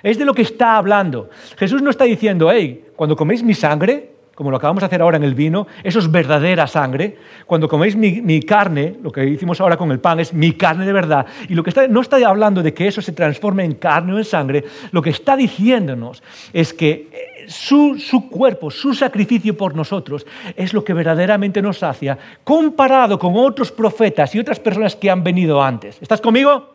[0.02, 1.30] Es de lo que está hablando.
[1.56, 5.17] Jesús no está diciendo, hey, cuando coméis mi sangre, como lo acabamos de hacer ahora
[5.17, 7.17] en el vino, eso es verdadera sangre.
[7.45, 10.93] Cuando coméis mi, carne, lo que hicimos ahora con el pan es mi carne de
[10.93, 11.25] verdad.
[11.49, 14.25] Y lo que no está hablando de que eso se transforme en carne o en
[14.25, 20.25] sangre, lo que está diciéndonos es que eh, su, su cuerpo, su sacrificio por nosotros
[20.55, 25.23] es lo que verdaderamente nos sacia, comparado con otros profetas y otras personas que han
[25.23, 25.97] venido antes.
[26.01, 26.73] ¿Estás conmigo?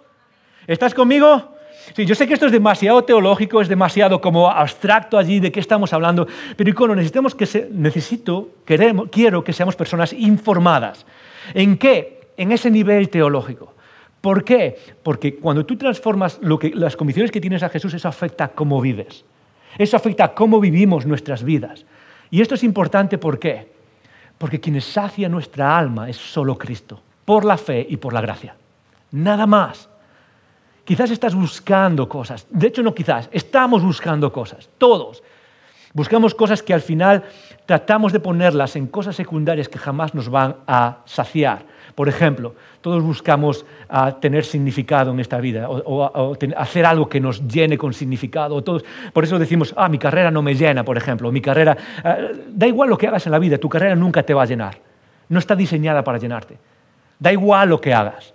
[0.68, 1.57] ¿Estás conmigo?
[1.94, 5.60] Sí, yo sé que esto es demasiado teológico, es demasiado como abstracto allí de qué
[5.60, 11.06] estamos hablando, pero icono, necesitamos que se, necesito, queremos, quiero que seamos personas informadas.
[11.54, 12.20] ¿En qué?
[12.36, 13.74] En ese nivel teológico.
[14.20, 14.76] ¿Por qué?
[15.02, 18.48] Porque cuando tú transformas lo que, las convicciones que tienes a Jesús, eso afecta a
[18.48, 19.24] cómo vives.
[19.76, 21.84] Eso afecta a cómo vivimos nuestras vidas.
[22.30, 23.72] Y esto es importante ¿por qué?
[24.36, 28.56] Porque quien sacia nuestra alma es solo Cristo, por la fe y por la gracia.
[29.10, 29.88] Nada más.
[30.88, 32.46] Quizás estás buscando cosas.
[32.48, 35.22] De hecho, no quizás, estamos buscando cosas, todos.
[35.92, 37.24] Buscamos cosas que al final
[37.66, 41.66] tratamos de ponerlas en cosas secundarias que jamás nos van a saciar.
[41.94, 47.46] Por ejemplo, todos buscamos ah, tener significado en esta vida o, hacer algo que nos
[47.46, 48.64] llene con significado.
[48.64, 51.30] Todos, por eso decimos, ah, mi carrera no me llena, por ejemplo.
[51.30, 52.16] Mi carrera, ah,
[52.48, 54.78] da igual lo que hagas en la vida, tu carrera nunca te va a llenar.
[55.28, 56.56] No está diseñada para llenarte.
[57.18, 58.32] Da igual lo que hagas.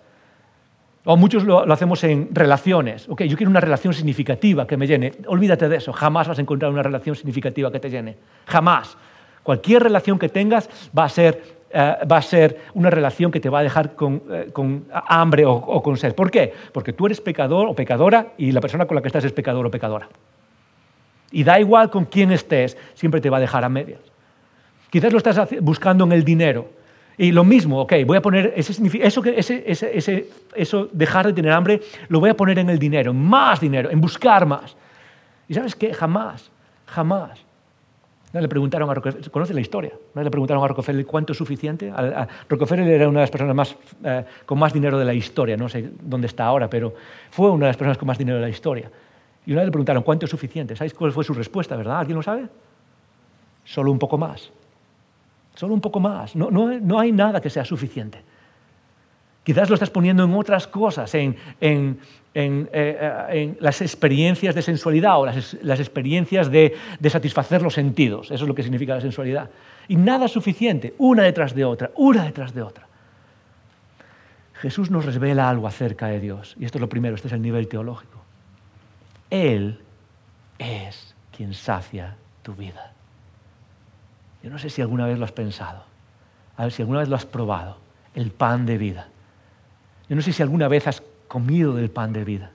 [1.06, 3.10] O muchos lo, hacemos en relaciones.
[3.10, 5.12] Ok, yo quiero una relación significativa que me llene.
[5.28, 5.92] Olvídate de eso.
[5.92, 8.18] Jamás vas a encontrar una relación significativa que te llene.
[8.48, 8.98] Jamás.
[9.44, 13.50] Cualquier relación que tengas va a ser, eh, va a ser una relación que te
[13.50, 14.50] va a dejar con, eh,
[15.06, 16.16] hambre o, con sed.
[16.16, 16.54] ¿Por qué?
[16.72, 19.66] Porque tú eres pecador o pecadora y la persona con la que estás es pecador
[19.66, 20.08] o pecadora.
[21.32, 24.00] Y da igual con quién estés, siempre te va a dejar a medias.
[24.90, 26.70] Quizás lo estás buscando en el dinero
[27.18, 28.72] y lo mismo, ok, voy a poner ese,
[29.02, 33.12] eso, ese, ese, eso, dejar de tener hambre, lo voy a poner en el dinero,
[33.12, 34.76] en más dinero, en buscar más.
[35.48, 36.50] Y sabes qué, jamás,
[36.88, 37.40] jamás.
[38.34, 39.92] le preguntaron a Rockefeller, ¿conoce la historia?
[40.16, 41.94] le preguntaron a Rockefeller cuánto es suficiente.
[42.50, 45.70] Rockefeller era una de las personas más, eh, con más dinero de la historia, no
[45.70, 46.96] sé dónde está ahora, pero
[47.30, 48.90] fue una de las personas con más dinero de la historia.
[49.46, 50.76] Y una vez le preguntaron cuánto es suficiente.
[50.76, 52.00] ¿Sabéis cuál fue su respuesta, verdad?
[52.00, 52.48] ¿Alguien lo sabe?
[53.66, 54.52] Solo un poco más.
[55.56, 56.36] Solo un poco más.
[56.36, 58.22] No, no, hay nada que sea suficiente.
[59.44, 62.00] Quizás lo estás poniendo en otras cosas, en, en,
[62.34, 68.32] en, eh, las experiencias de sensualidad o las, las experiencias de, de, satisfacer los sentidos.
[68.32, 69.50] Eso es lo que significa la sensualidad.
[69.90, 72.88] Y nada suficiente, una detrás de otra, una detrás de otra.
[74.64, 76.56] Jesús nos revela algo acerca de Dios.
[76.58, 78.24] Y esto es lo primero, este es el nivel teológico.
[79.30, 79.82] Él
[80.58, 82.93] es quien sacia tu vida.
[84.44, 85.86] Yo no sé si alguna vez lo has pensado,
[86.58, 87.78] a ver si alguna vez lo has probado,
[88.14, 89.08] el pan de vida.
[90.10, 92.52] Yo no sé si alguna vez has comido del pan de vida.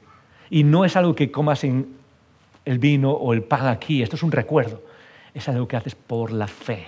[0.51, 1.97] Y no es algo que comas en
[2.67, 4.83] el vino o el pan aquí, esto es un recuerdo.
[5.33, 6.87] Es algo que haces por la fe.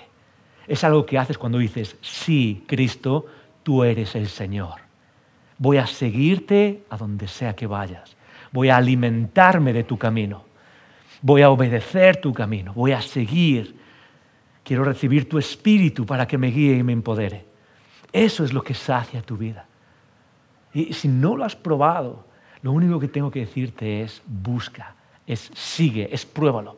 [0.68, 3.26] Es algo que haces cuando dices, sí, Cristo,
[3.62, 4.80] tú eres el Señor.
[5.56, 8.16] Voy a seguirte a donde sea que vayas.
[8.52, 10.44] Voy a alimentarme de tu camino.
[11.22, 12.74] Voy a obedecer tu camino.
[12.74, 13.79] Voy a seguir
[14.70, 17.44] Quiero recibir tu espíritu para que me guíe y me empodere.
[18.12, 19.66] Eso es lo que sacia tu vida.
[20.72, 22.24] Y si no lo has probado,
[22.62, 24.94] lo único que tengo que decirte es busca,
[25.26, 26.76] es sigue, es pruébalo.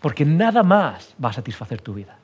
[0.00, 2.20] Porque nada más va a satisfacer tu vida.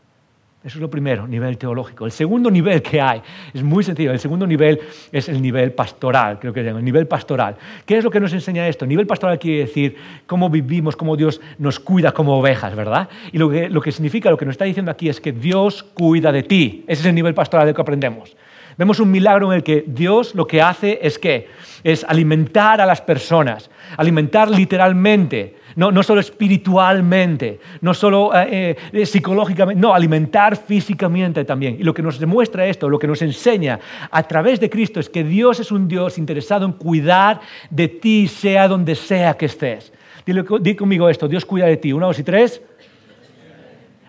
[0.64, 2.04] Eso es lo primero, nivel teológico.
[2.06, 3.20] El segundo nivel que hay
[3.52, 4.12] es muy sencillo.
[4.12, 7.56] El segundo nivel es el nivel pastoral, creo que es el nivel pastoral.
[7.84, 8.86] ¿Qué es lo que nos enseña esto?
[8.86, 13.08] Nivel pastoral quiere decir cómo vivimos, cómo Dios nos cuida como ovejas, ¿verdad?
[13.32, 15.82] Y lo que, lo que significa, lo que nos está diciendo aquí es que Dios
[15.82, 16.84] cuida de ti.
[16.86, 18.36] Ese es el nivel pastoral del que aprendemos.
[18.78, 21.48] Vemos un milagro en el que Dios lo que hace es que
[21.82, 29.06] es alimentar a las personas, alimentar literalmente No, no solo espiritualmente, no solo eh, eh,
[29.06, 31.76] psicológicamente, no, alimentar físicamente también.
[31.78, 33.80] Y lo que nos demuestra esto, lo que nos enseña
[34.10, 38.28] a través de Cristo es que Dios es un Dios interesado en cuidar de ti,
[38.28, 39.92] sea donde sea que estés.
[40.24, 41.92] Dile, di conmigo esto, Dios cuida de ti.
[41.92, 42.62] Una, dos y tres.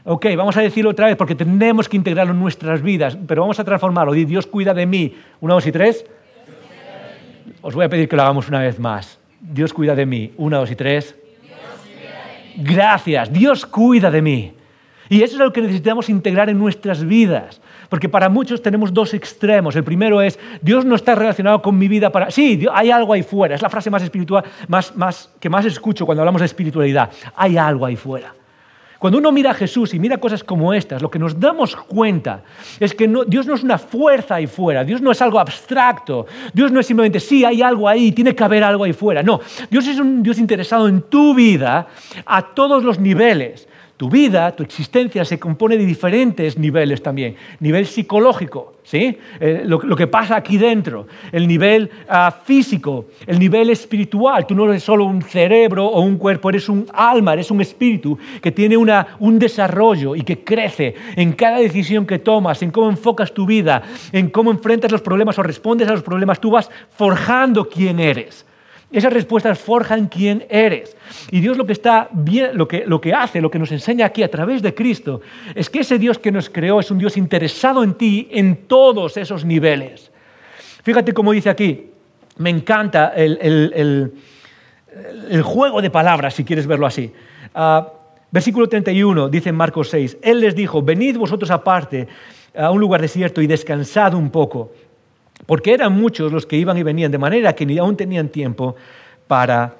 [0.06, 3.60] Ok, vamos a decirlo otra vez porque tenemos que integrarlo en nuestras vidas, pero vamos
[3.60, 4.12] a transformarlo.
[4.12, 5.16] Dios cuida de mí.
[5.40, 6.06] Una, dos y tres.
[7.62, 9.18] Os voy a pedir que lo hagamos una vez más.
[9.40, 10.34] Dios cuida de mí.
[10.38, 11.16] Una, dos y tres.
[12.58, 13.32] Gracias.
[13.32, 14.54] Dios cuida de mí.
[15.10, 17.62] Y eso es lo que necesitamos integrar en nuestras vidas.
[17.90, 19.76] Porque para muchos tenemos dos extremos.
[19.76, 22.32] El primero es, Dios no está relacionado con mi vida para...
[22.32, 23.54] Sí, hay algo ahí fuera.
[23.54, 27.12] Es la frase más espiritual más, que más escucho cuando hablamos de espiritualidad.
[27.36, 28.34] Hay algo ahí fuera.
[29.04, 32.44] Cuando uno mira a Jesús y mira cosas como estas, lo que nos damos cuenta
[32.80, 36.72] es que Dios no es una fuerza ahí fuera, Dios no es algo abstracto, Dios
[36.72, 39.22] no es simplemente, sí, hay algo ahí, tiene que haber algo ahí fuera.
[39.22, 41.86] No, Dios es un Dios interesado en tu vida
[42.26, 43.68] a todos los niveles.
[43.96, 47.36] Tu vida, tu existencia se compone de diferentes niveles también.
[47.60, 49.16] Nivel psicológico, ¿sí?
[49.40, 51.06] Eh, lo, que pasa aquí dentro.
[51.32, 54.48] El nivel ah, físico, el nivel espiritual.
[54.48, 58.18] Tú no eres solo un cerebro o un cuerpo, eres un alma, eres un espíritu
[58.42, 63.32] que tiene un desarrollo y que crece en cada decisión que tomas, en cómo enfocas
[63.32, 66.40] tu vida, en cómo enfrentas los problemas o respondes a los problemas.
[66.40, 68.44] Tú vas forjando quién eres.
[68.94, 70.96] Esas respuestas forjan quién eres.
[71.32, 74.06] Y Dios lo que, está bien, lo, que, lo que hace, lo que nos enseña
[74.06, 75.22] aquí a través de Cristo,
[75.56, 79.18] es que ese Dios que nos creó es un Dios interesado en ti en todos
[79.18, 80.12] esos niveles.
[80.84, 81.90] Fíjate cómo dice aquí,
[82.38, 84.14] me encanta el,
[85.42, 87.12] juego de palabras, si quieres verlo así.
[87.56, 87.92] Ah,
[88.30, 92.08] versículo 31 dice en Marcos 6, Él les dijo, venid vosotros aparte
[92.56, 94.72] a un lugar desierto y descansad un poco
[95.46, 98.76] porque eran muchos los que iban y venían, de manera que ni aún tenían tiempo
[99.28, 99.76] para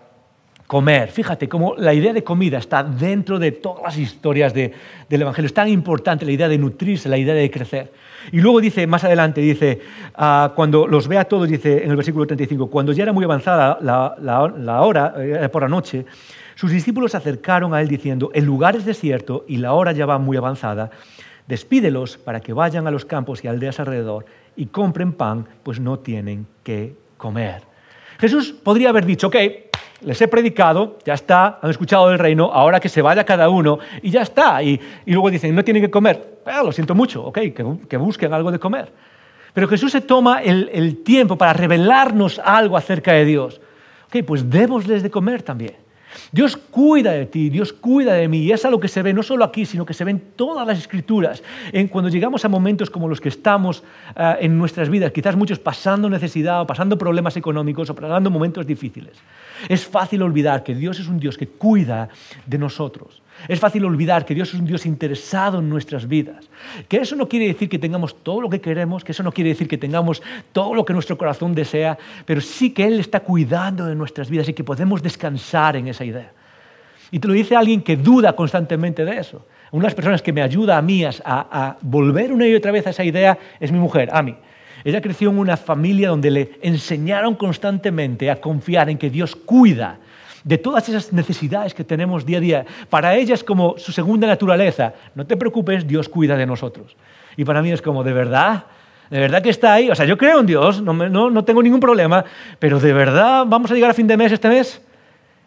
[0.68, 1.12] comer.
[1.12, 4.72] Fíjate cómo la idea de comida está dentro de todas las historias del
[5.10, 5.46] Evangelio.
[5.46, 7.92] Es tan importante la idea de nutrirse, la idea de crecer.
[8.32, 9.82] Y luego dice, más adelante, dice,
[10.16, 13.26] ah, cuando los ve a todos, dice en el versículo 35, cuando ya era muy
[13.26, 15.14] avanzada la, hora,
[15.52, 16.06] por la noche,
[16.56, 20.06] sus discípulos se acercaron a él diciendo, el lugar es desierto y la hora ya
[20.06, 20.92] va muy avanzada,
[21.48, 26.00] despídelos para que vayan a los campos y aldeas alrededor y compren pan, pues no
[26.00, 27.64] tienen que comer.
[28.20, 29.36] Jesús podría haber dicho, ok,
[30.02, 33.80] les he predicado, ya está, han escuchado del reino, ahora que se vaya cada uno
[34.02, 34.62] y ya está.
[34.62, 36.40] Y, luego dicen, no tienen que comer.
[36.46, 37.40] Ah, lo siento mucho, ok,
[37.88, 38.92] que, busquen algo de comer.
[39.54, 43.62] Pero Jesús se toma el, el tiempo para revelarnos algo acerca de Dios.
[44.08, 45.83] Ok, pues démosles de comer también.
[46.32, 48.40] Dios cuida de ti, Dios cuida de mí.
[48.40, 50.68] Y es algo que se ve no solo aquí, sino que se ve en todas
[50.68, 51.44] las escrituras.
[51.72, 53.84] En cuando llegamos a momentos como los que estamos
[54.16, 58.68] ah, en nuestras vidas, quizás muchos pasando necesidad o pasando problemas económicos o pasando momentos
[58.68, 59.18] difíciles,
[59.68, 62.10] es fácil olvidar que Dios es un Dios que cuida
[62.46, 63.23] de nosotros.
[63.48, 66.50] Es fácil olvidar que Dios es un Dios interesado en nuestras vidas.
[66.88, 69.50] Que eso no quiere decir que tengamos todo lo que queremos, que eso no quiere
[69.50, 73.86] decir que tengamos todo lo que nuestro corazón desea, pero sí que Él está cuidando
[73.86, 76.32] de nuestras vidas y que podemos descansar en esa idea.
[77.12, 79.46] Y te lo dice alguien que duda constantemente de eso.
[79.72, 82.72] Una de las personas que me ayuda a mí a, a volver una y otra
[82.72, 84.36] vez a esa idea es mi mujer, Ami.
[84.86, 89.98] Ella creció en una familia donde le enseñaron constantemente a confiar en que Dios cuida
[90.44, 92.66] de todas esas necesidades que tenemos día a día.
[92.90, 94.94] Para ella es como su segunda naturaleza.
[95.16, 96.96] No te preocupes, Dios cuida de nosotros.
[97.38, 98.66] Y para mí es como, ¿de verdad?
[99.10, 99.90] ¿De verdad que está ahí?
[99.90, 102.26] O sea, yo creo en Dios, no, no, no tengo ningún problema,
[102.60, 104.82] pero ¿de verdad vamos a llegar a fin de mes este mes?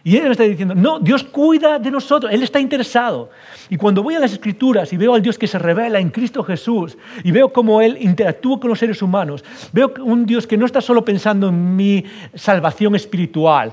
[0.06, 3.28] Y él me está diciendo, no, Dios cuida de nosotros, Él está interesado.
[3.68, 6.44] Y cuando voy a las escrituras y veo al Dios que se revela en Cristo
[6.44, 10.64] Jesús y veo cómo Él interactúa con los seres humanos, veo un Dios que no
[10.64, 13.72] está solo pensando en mi salvación espiritual,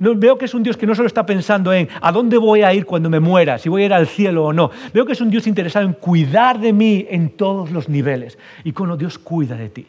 [0.00, 2.74] veo que es un Dios que no solo está pensando en a dónde voy a
[2.74, 4.72] ir cuando me muera, si voy a ir al cielo o no.
[4.92, 8.36] Veo que es un Dios interesado en cuidar de mí en todos los niveles.
[8.64, 9.86] Y cuando Dios cuida de ti,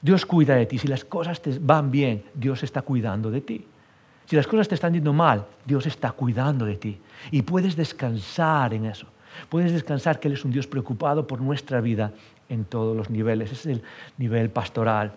[0.00, 0.78] Dios cuida de ti.
[0.78, 3.64] Si las cosas te van bien, Dios está cuidando de ti.
[4.32, 6.98] Si las cosas te están yendo mal, Dios está cuidando de ti.
[7.30, 9.06] Y puedes descansar en eso.
[9.50, 12.12] Puedes descansar que Él es un Dios preocupado por nuestra vida
[12.48, 13.52] en todos los niveles.
[13.52, 13.82] Ese es el
[14.16, 15.12] nivel pastoral.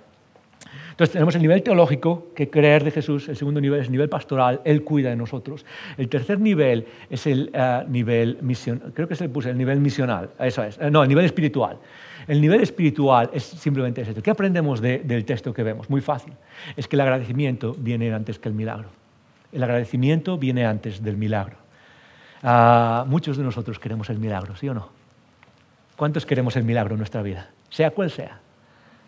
[0.89, 3.29] Entonces tenemos el nivel teológico, que creer de Jesús.
[3.29, 5.65] El segundo nivel es el nivel pastoral, Él cuida de nosotros.
[5.97, 8.91] El tercer nivel es el uh, nivel misional.
[8.93, 10.31] Creo que se le el nivel misional.
[10.39, 10.77] Eso es.
[10.77, 11.77] Uh, no, el nivel espiritual.
[12.27, 14.21] El nivel espiritual es simplemente eso.
[14.21, 15.89] ¿Qué aprendemos de, del texto que vemos?
[15.89, 16.33] Muy fácil.
[16.75, 18.89] Es que el agradecimiento viene antes que el milagro.
[19.51, 21.57] El agradecimiento viene antes del milagro.
[22.43, 24.89] Ah, muchos de nosotros queremos el milagro, ¿sí o no?
[25.95, 27.49] ¿Cuántos queremos el milagro en nuestra vida?
[27.69, 28.39] Sea cual sea.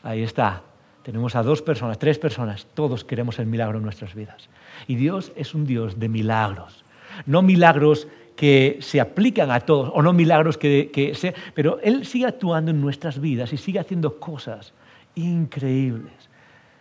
[0.04, 0.64] Ahí está.
[1.04, 4.50] tenemos a dos personas, tres personas, todos queremos el milagro en nuestras vidas.
[4.88, 6.84] Y Dios es un Dios de milagros,
[7.26, 12.06] no milagros que se aplican a todos, o no milagros que, que se, pero Él
[12.06, 14.74] sigue actuando en nuestras vidas y sigue haciendo cosas
[15.16, 16.14] increíbles.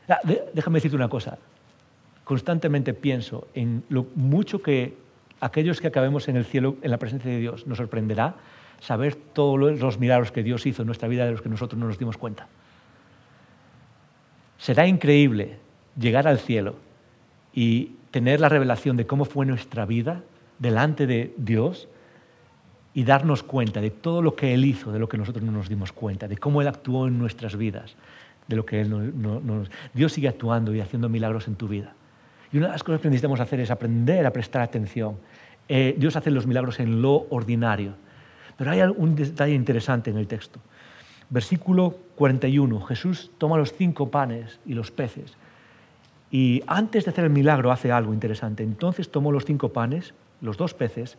[0.09, 0.21] Ah,
[0.53, 1.39] déjame decirte una cosa,
[2.27, 4.97] constantemente pienso en lo mucho que
[5.41, 8.35] aquellos que acabemos en el cielo, en la presencia de Dios, nos sorprenderá
[8.81, 11.87] saber todos los milagros que Dios hizo en nuestra vida de los que nosotros no
[11.87, 12.49] nos dimos cuenta.
[14.59, 15.59] Será increíble
[15.97, 16.75] llegar al cielo
[17.55, 20.25] y tener la revelación de cómo fue nuestra vida
[20.59, 21.87] delante de Dios
[22.93, 25.69] y darnos cuenta de todo lo que Él hizo, de lo que nosotros no nos
[25.69, 27.95] dimos cuenta, de cómo Él actuó en nuestras vidas,
[28.49, 29.65] de lo que Él no.
[29.95, 31.95] Dios sigue actuando y haciendo milagros en tu vida.
[32.53, 35.17] Y una de las cosas que necesitamos hacer es aprender a prestar atención.
[35.69, 37.95] Eh, Dios hace los milagros en lo ordinario.
[38.57, 40.61] Pero hay un detalle interesante en el texto.
[41.29, 42.81] Versículo 41.
[42.83, 45.37] Jesús toma los cinco panes y los peces.
[46.31, 48.63] Y antes de hacer el milagro hace algo interesante.
[48.63, 51.19] Entonces tomó los cinco panes, los dos peces,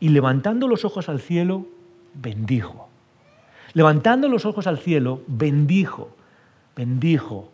[0.00, 1.66] y levantando los ojos al cielo,
[2.14, 2.88] bendijo.
[3.74, 6.14] Levantando los ojos al cielo, bendijo.
[6.76, 7.50] Bendijo.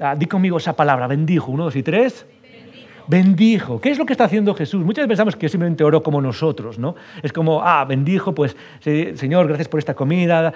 [0.00, 1.50] Ah, di conmigo esa palabra, bendijo.
[1.50, 2.26] Uno, dos y tres
[3.06, 3.80] bendijo.
[3.80, 4.84] ¿Qué es lo que está haciendo Jesús?
[4.84, 6.96] Muchas veces pensamos que simplemente oró como nosotros, ¿no?
[7.22, 10.52] Es como, ah, bendijo, pues, Señor, gracias por esta comida.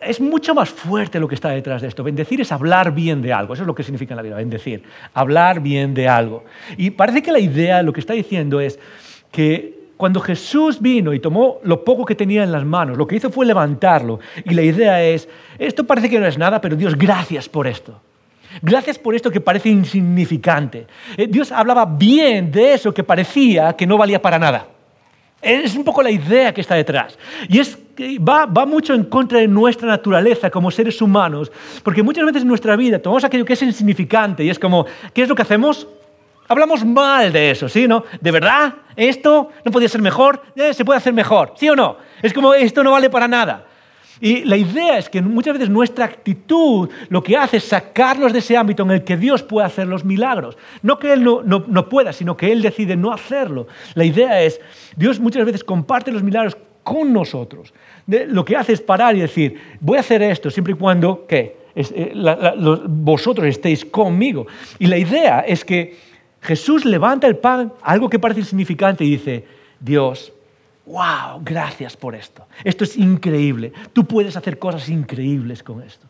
[0.00, 2.02] Es mucho más fuerte lo que está detrás de esto.
[2.02, 3.54] Bendecir es hablar bien de algo.
[3.54, 4.82] Eso es lo que significa en la vida, bendecir.
[5.14, 6.44] Hablar bien de algo.
[6.76, 8.78] Y parece que la idea, lo que está diciendo es
[9.30, 13.16] que cuando Jesús vino y tomó lo poco que tenía en las manos, lo que
[13.16, 14.20] hizo fue levantarlo.
[14.44, 18.00] Y la idea es, esto parece que no es nada, pero Dios, gracias por esto.
[18.62, 20.86] Gracias por esto que parece insignificante.
[21.16, 24.66] Eh, Dios hablaba bien de eso que parecía que no valía para nada.
[25.40, 27.16] Es un poco la idea que está detrás.
[27.48, 27.78] Y es
[28.18, 31.50] va, va, mucho en contra de nuestra naturaleza como seres humanos,
[31.82, 35.22] porque muchas veces en nuestra vida tomamos aquello que es insignificante y es como, ¿qué
[35.22, 35.86] es lo que hacemos?
[36.48, 37.86] Hablamos mal de eso, ¿sí?
[37.86, 38.04] ¿No?
[38.20, 38.74] ¿De verdad?
[38.96, 40.42] ¿Esto no podía ser mejor?
[40.56, 41.52] Eh, ¿Se puede hacer mejor?
[41.56, 41.96] ¿Sí o no?
[42.22, 43.66] Es como, esto no vale para nada.
[44.20, 48.40] Y la idea es que muchas veces nuestra actitud lo que hace es sacarnos de
[48.40, 50.56] ese ámbito en el que Dios puede hacer los milagros.
[50.82, 53.66] No que Él no, pueda, sino que Él decide no hacerlo.
[53.94, 54.60] La idea es,
[54.96, 57.72] Dios muchas veces comparte los milagros con nosotros.
[58.06, 61.58] lo que hace es parar y decir, voy a hacer esto siempre y cuando, ¿qué?
[61.74, 62.12] Eh,
[62.88, 64.46] vosotros estéis conmigo.
[64.78, 65.96] Y la idea es que
[66.40, 69.44] Jesús levanta el pan, algo que parece insignificante, y dice,
[69.78, 70.32] Dios,
[70.88, 72.46] wow, gracias por esto.
[72.64, 73.72] Esto es increíble.
[73.92, 76.06] Tú puedes hacer cosas increíbles con esto.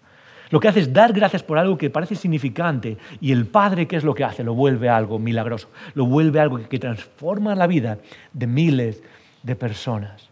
[0.50, 3.96] Lo que hace es dar gracias por algo que parece significante y el Padre, ¿qué
[3.96, 4.42] es lo que hace?
[4.42, 7.98] Lo vuelve algo milagroso, lo vuelve algo que transforma la vida
[8.32, 9.02] de miles
[9.42, 10.30] de personas.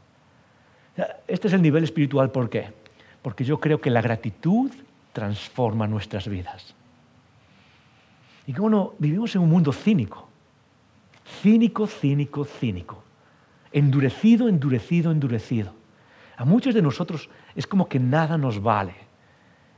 [1.26, 2.68] Este es el nivel espiritual, ¿por qué?
[3.20, 4.70] Porque yo creo que la gratitud
[5.12, 6.74] transforma nuestras vidas.
[8.46, 10.28] Y como no, vivimos en un mundo cínico,
[11.42, 13.05] cínico, cínico, cínico
[13.72, 15.72] endurecido, endurecido, endurecido.
[16.36, 18.94] A muchos de nosotros es como que nada nos vale.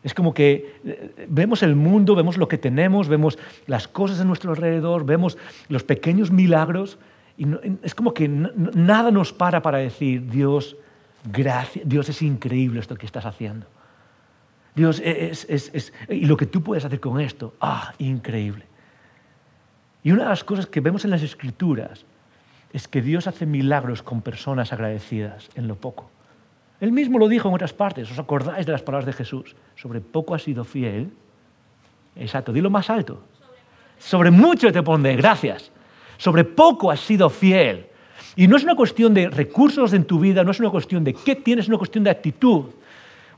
[0.02, 4.24] Es como que eh, vemos el mundo, vemos lo que tenemos, vemos las cosas a
[4.24, 6.98] nuestro alrededor, vemos los pequeños milagros
[7.36, 7.46] y
[7.82, 10.76] es como que nada nos para para decir, Dios,
[11.32, 13.66] gracias, Dios es increíble esto que estás haciendo.
[14.74, 18.64] Dios es, es, y lo que tú puedes hacer con esto, ah, increíble.
[20.02, 22.04] Y una de las cosas que vemos en las escrituras
[22.72, 26.10] es que Dios hace milagros con personas agradecidas en lo poco.
[26.80, 29.56] Él mismo lo dijo en otras partes, ¿os acordáis de las palabras de Jesús?
[29.74, 31.10] Sobre poco has sido fiel.
[32.14, 33.22] Exacto, dilo más alto.
[33.98, 35.72] Sobre mucho te pondré, gracias.
[36.18, 37.86] Sobre poco has sido fiel.
[38.36, 41.14] Y no es una cuestión de recursos en tu vida, no es una cuestión de
[41.14, 42.66] qué tienes, es una cuestión de actitud.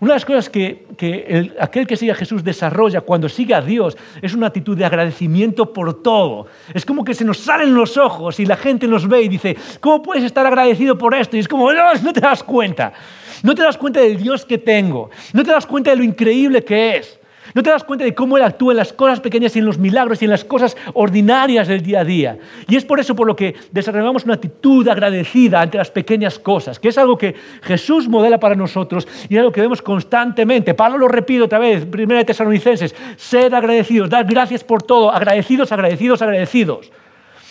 [0.00, 3.98] Una de las cosas que, aquel que sigue a Jesús desarrolla cuando sigue a Dios
[4.22, 6.46] es una actitud de agradecimiento por todo.
[6.72, 9.56] Es como que se nos salen los ojos y la gente nos ve y dice,
[9.78, 11.36] ¿cómo puedes estar agradecido por esto?
[11.36, 12.94] Y es como, no, no te das cuenta.
[13.42, 15.10] No te das cuenta del Dios que tengo.
[15.34, 17.19] No te das cuenta de lo increíble que es.
[17.54, 19.78] No te das cuenta de cómo Él actúa en las cosas pequeñas y en los
[19.78, 22.38] milagros y en las cosas ordinarias del día a día.
[22.68, 26.78] Y es por eso por lo que desarrollamos una actitud agradecida ante las pequeñas cosas,
[26.78, 30.74] que es algo que Jesús modela para nosotros y es algo que vemos constantemente.
[30.74, 35.72] Pablo lo repite otra vez, primera de Tesalonicenses, ser agradecidos, dar gracias por todo, agradecidos,
[35.72, 36.90] agradecidos, agradecidos.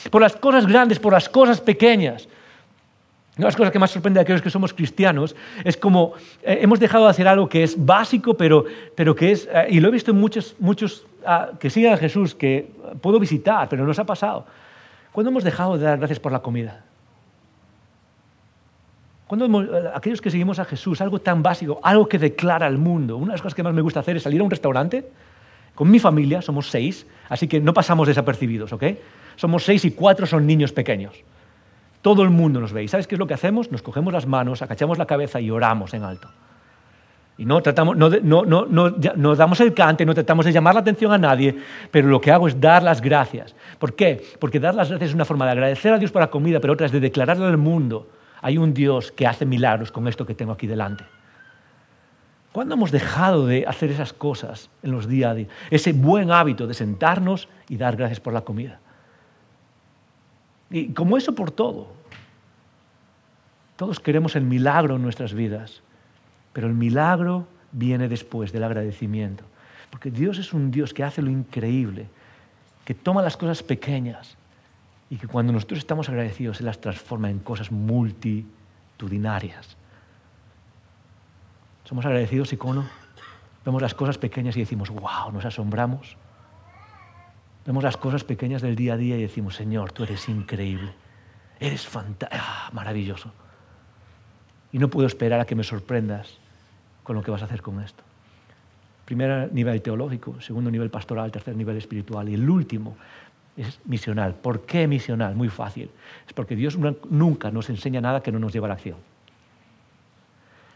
[0.10, 2.28] Por las cosas grandes, por las cosas pequeñas.
[3.40, 5.34] Una de las cosas que más sorprende a aquellos que somos cristianos
[5.64, 6.12] es como
[6.44, 8.66] eh, hemos dejado de hacer algo que es básico, pero,
[8.96, 11.98] pero que es, eh, y lo he visto en muchos, muchos ah, que siguen a
[11.98, 12.70] Jesús, que
[13.00, 14.46] puedo visitar, pero nos ha pasado.
[15.14, 16.84] ¿Cuándo hemos dejado de dar gracias por la comida?
[19.26, 23.16] Cuando eh, aquellos que seguimos a Jesús, algo tan básico, algo que declara al mundo,
[23.16, 25.08] una de las cosas que más me gusta hacer es salir a un restaurante
[25.76, 28.84] Con mi familia somos seis, así que no pasamos desapercibidos, ¿ok?
[29.38, 31.24] Somos seis y cuatro son niños pequeños.
[32.02, 32.84] Todo el mundo nos ve.
[32.84, 33.72] ¿Y sabes qué es lo que hacemos?
[33.72, 36.30] Nos cogemos las manos, acachamos la cabeza y oramos en alto.
[37.38, 40.82] Y no, tratamos, no, no, no, no, damos el cante, no tratamos de llamar la
[40.82, 41.56] atención a nadie,
[41.90, 43.56] pero lo que hago es dar las gracias.
[43.78, 44.22] ¿Por qué?
[44.40, 46.74] Porque dar las gracias es una forma de agradecer a Dios por la comida, pero
[46.74, 48.10] otra es de declararle al mundo,
[48.42, 51.06] hay un Dios que hace milagros con esto que tengo aquí delante.
[52.52, 55.48] ¿Cuándo hemos dejado de hacer esas cosas en los días a día?
[55.70, 58.82] Ese buen hábito de sentarnos y dar gracias por la comida.
[60.70, 61.88] Y como eso por todo.
[63.76, 65.82] Todos queremos el milagro en nuestras vidas.
[66.54, 69.44] Pero el milagro viene después del agradecimiento.
[69.90, 72.08] Porque Dios es un Dios que hace lo increíble,
[72.86, 74.38] que toma las cosas pequeñas
[75.10, 79.76] y que cuando nosotros estamos agradecidos se las transforma en cosas multitudinarias.
[81.86, 82.88] Somos agradecidos, icono.
[83.66, 86.18] Vemos las cosas pequeñas y decimos, wow, nos asombramos.
[87.66, 90.94] Vemos las cosas pequeñas del día a día y decimos, Señor, tú eres increíble.
[91.60, 93.32] Eres fantástico, ah, maravilloso.
[94.72, 96.38] Y no puedo esperar a que me sorprendas
[97.04, 98.04] con lo que vas a hacer con esto.
[99.06, 102.96] Primer nivel teológico, segundo nivel pastoral, tercer nivel espiritual y el último
[103.58, 104.36] es misional.
[104.36, 105.36] ¿Por qué misional?
[105.36, 105.90] Muy fácil.
[106.28, 106.78] Es porque Dios
[107.10, 108.98] nunca nos enseña nada que no nos lleva a la acción.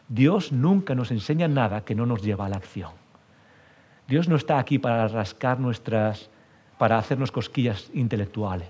[0.10, 2.92] Dios nunca nos enseña nada que no nos lleva a la acción.
[4.08, 6.30] Dios no está aquí para rascar nuestras,
[6.84, 8.68] para hacernos cosquillas intelectuales.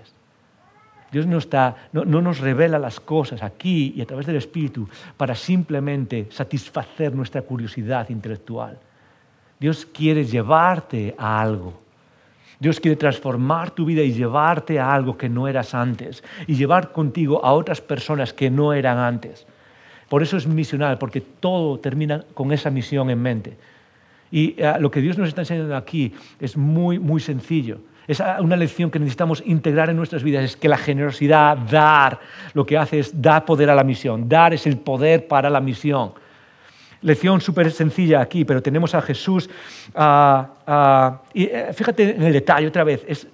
[1.10, 5.34] Dios no, está, no, nos revela las cosas aquí y a través del Espíritu para
[5.34, 8.78] simplemente satisfacer nuestra curiosidad intelectual.
[9.58, 11.80] Dios quiere llevarte a algo.
[12.60, 16.92] Dios quiere transformar tu vida y llevarte a algo que no eras antes y llevar
[16.92, 19.44] contigo a otras personas que no eran antes.
[20.08, 23.56] Por eso es misional, porque todo termina con esa misión en mente.
[24.30, 27.80] Y eh, lo que Dios nos está enseñando aquí es muy, muy sencillo.
[28.06, 32.20] Es una lección que necesitamos integrar en nuestras vidas, es que la generosidad, dar,
[32.52, 34.28] lo que hace es dar poder a la misión.
[34.28, 36.12] Dar es el poder para la misión.
[37.00, 39.48] Lección súper sencilla aquí, pero tenemos a Jesús.
[41.34, 43.26] eh, fíjate en el detalle otra vez.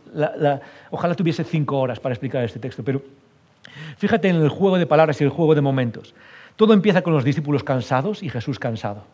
[0.91, 3.03] Ojalá tuviese cinco horas para explicar este texto, pero
[3.97, 6.14] fíjate en el juego de palabras y el juego de momentos.
[6.57, 9.05] Todo empieza con los discípulos cansados y Jesús cansado.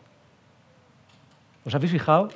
[1.65, 2.29] ¿Os habéis fijado?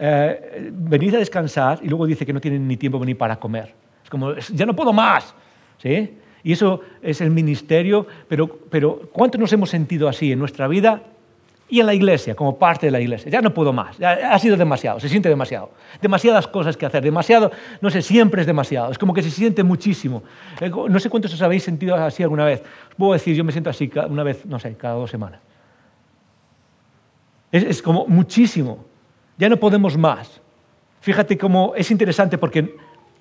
[0.00, 3.74] Eh, venid a descansar y luego dice que no tienen ni tiempo ni para comer.
[4.02, 5.34] Es como, ya no puedo más.
[5.78, 6.16] ¿Sí?
[6.42, 11.02] Y eso es el ministerio, pero, pero ¿cuánto nos hemos sentido así en nuestra vida
[11.68, 13.30] y en la iglesia, como parte de la iglesia?
[13.30, 15.70] Ya no puedo más, ha sido demasiado, se siente demasiado.
[16.00, 19.62] Demasiadas cosas que hacer, demasiado, no sé, siempre es demasiado, es como que se siente
[19.62, 20.22] muchísimo.
[20.60, 22.62] Eh, no sé cuántos os habéis sentido así alguna vez.
[22.90, 25.40] Os puedo decir, yo me siento así una vez, no sé, cada dos semanas.
[27.50, 28.87] Es como muchísimo
[29.38, 30.40] ya no podemos más.
[31.00, 32.76] Fíjate cómo es interesante porque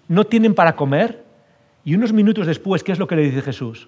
[0.08, 1.24] no tienen para comer
[1.86, 3.88] y unos minutos después, ¿qué es lo que le dice Jesús?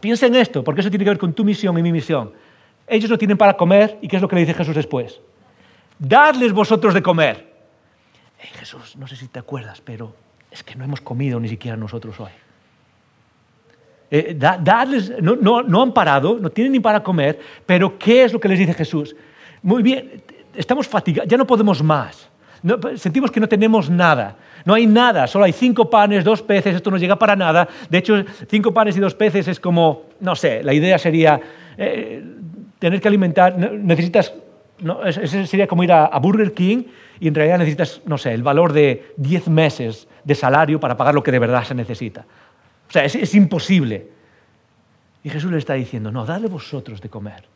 [0.00, 2.32] piensa en esto, porque eso tiene que ver con tu misión y mi misión.
[2.88, 5.20] Ellos no tienen para comer y ¿qué es lo que le dice Jesús después?
[5.98, 7.54] Dadles vosotros de comer.
[8.38, 10.14] Jesús, no sé si te acuerdas, pero
[10.50, 12.32] es que no hemos comido ni siquiera nosotros hoy.
[14.10, 18.40] Eh, dadles, no, no han parado, no tienen ni para comer, pero ¿qué es lo
[18.40, 19.16] que les dice Jesús?
[19.62, 20.22] Muy bien,
[20.56, 22.28] estamos fatigados, ya no podemos más.
[22.96, 24.36] sentimos que no tenemos nada.
[24.64, 27.68] No hay nada, solo hay cinco panes, dos peces, esto no llega para nada.
[27.88, 31.40] De hecho, cinco panes y dos peces es como, no sé, la idea sería
[31.78, 32.24] eh,
[32.78, 34.34] tener que alimentar, necesitas,
[34.80, 36.84] no, sería como ir a, Burger King
[37.20, 41.14] y en realidad necesitas, no sé, el valor de diez meses de salario para pagar
[41.14, 42.26] lo que de verdad se necesita.
[42.88, 44.08] O sea, es, es imposible.
[45.22, 47.55] Y Jesús le está diciendo, no, dale vosotros de comer.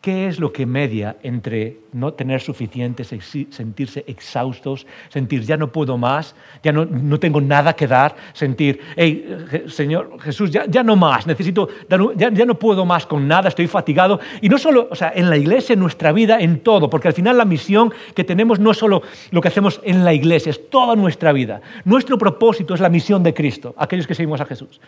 [0.00, 5.98] ¿Qué es lo que media entre no tener suficiente, sentirse exhaustos, sentir ya no puedo
[5.98, 10.94] más, ya no, no tengo nada que dar, sentir, hey, Señor Jesús, ya, ya no
[10.94, 11.68] más, necesito,
[12.16, 14.20] ya, ya, no puedo más con nada, estoy fatigado?
[14.40, 17.14] Y no solo, o sea, en la iglesia, en nuestra vida, en todo, porque al
[17.14, 20.70] final la misión que tenemos no es solo lo que hacemos en la iglesia, es
[20.70, 21.60] toda nuestra vida.
[21.84, 24.80] Nuestro propósito es la misión de Cristo, aquellos que seguimos a Jesús.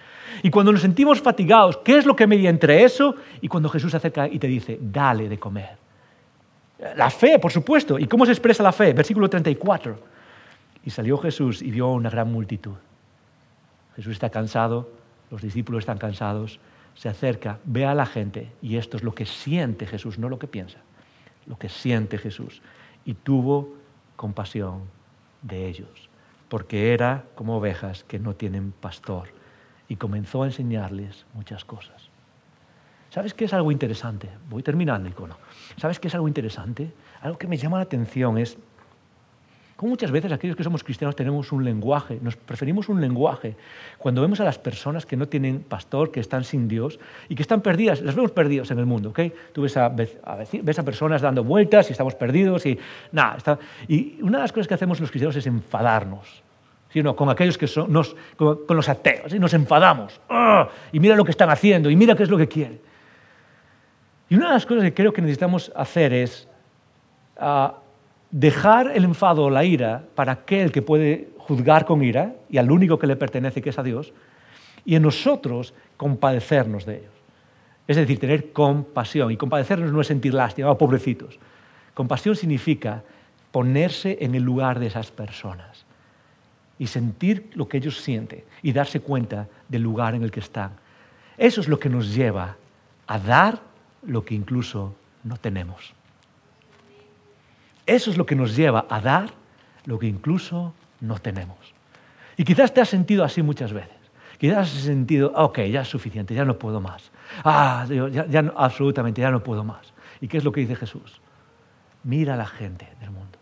[0.43, 3.91] Y cuando nos sentimos fatigados, ¿qué es lo que media entre eso y cuando Jesús
[3.91, 5.76] se acerca y te dice, dale de comer?
[6.97, 7.99] La fe, por supuesto.
[7.99, 8.93] ¿Y cómo se expresa la fe?
[8.93, 9.99] Versículo 34.
[10.84, 12.76] Y salió Jesús y vio una gran multitud.
[13.97, 14.91] Jesús está cansado,
[15.30, 16.59] los discípulos están cansados,
[16.95, 20.38] se acerca, ve a la gente y esto es lo que siente Jesús, no lo
[20.38, 20.78] que piensa,
[21.47, 22.62] lo que siente Jesús.
[23.05, 23.74] Y tuvo
[24.16, 24.82] compasión
[25.43, 26.09] de ellos,
[26.49, 29.28] porque era como ovejas que no tienen pastor
[29.91, 32.09] y comenzó a enseñarles muchas cosas.
[33.11, 34.30] ¿Sabes qué es algo interesante?
[34.49, 35.36] Voy terminando, icono.
[35.76, 36.93] ¿Sabes qué es algo interesante?
[37.22, 38.57] Algo que me llama la atención es
[39.74, 43.57] Como muchas veces aquellos que somos cristianos tenemos un lenguaje, nos preferimos un lenguaje.
[43.99, 47.43] Cuando vemos a las personas que no tienen pastor, que están sin Dios y que
[47.43, 49.20] están perdidas, las vemos perdidos en el mundo, ¿ok?
[49.53, 52.78] Tú ves a, ves a personas dando vueltas y estamos perdidos y
[53.11, 53.59] nada.
[53.88, 56.45] Y una de las cosas que hacemos los cristianos es enfadarnos.
[56.93, 57.14] ¿Sí no?
[57.14, 60.20] Con aquellos que son, nos, con, los ateos, y nos enfadamos.
[60.28, 60.68] ¡Ah!
[60.93, 62.80] Y mira lo que están haciendo, y mira qué es lo que quieren.
[64.28, 66.49] Y una de las cosas que creo que necesitamos hacer es
[67.41, 67.68] uh,
[68.30, 72.70] dejar el enfado o la ira para aquel que puede juzgar con ira y al
[72.70, 74.12] único que le pertenece, que es a Dios,
[74.84, 77.12] y en nosotros compadecernos de ellos.
[77.88, 79.32] Es decir, tener compasión.
[79.32, 81.38] Y compadecernos no es sentir lástima, oh, pobrecitos.
[81.93, 83.03] Compasión significa
[83.51, 85.89] ponerse en el lugar de esas personas
[86.81, 90.72] y sentir lo que ellos sienten y darse cuenta del lugar en el que están.
[91.37, 92.57] Eso es lo que nos lleva
[93.07, 93.61] a dar
[94.03, 95.93] lo que incluso no tenemos.
[97.85, 99.28] Eso es lo que nos lleva a dar
[99.85, 100.72] lo que incluso
[101.03, 101.59] no tenemos.
[102.39, 103.99] Y quizás te has sentido así muchas veces.
[104.39, 107.11] Quizás has sentido, ok, ya es suficiente, ya no puedo más.
[107.45, 109.93] Ah, ya, ya absolutamente, ya no puedo más.
[110.22, 111.20] ¿Y qué es lo que dice Jesús?
[112.05, 113.39] Mira a la gente del mundo.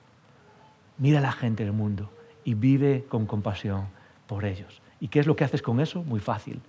[0.96, 2.10] Mira a la gente del mundo
[2.48, 3.86] y vive con compasión
[4.26, 4.80] por ellos.
[5.00, 6.02] ¿Y qué es lo que haces con eso?
[6.02, 6.60] Muy fácil.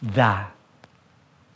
[0.00, 0.52] Da.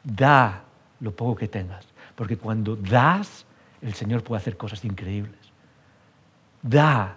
[0.04, 0.62] Da
[1.00, 1.86] lo poco que tengas.
[2.14, 3.44] Porque cuando das,
[3.80, 5.42] el Señor puede hacer cosas increíbles
[6.62, 7.16] da,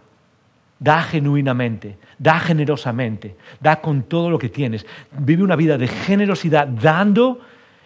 [0.79, 4.85] da genuinamente, da generosamente, da con todo lo que tienes.
[5.11, 7.39] Vive una vida de generosidad dando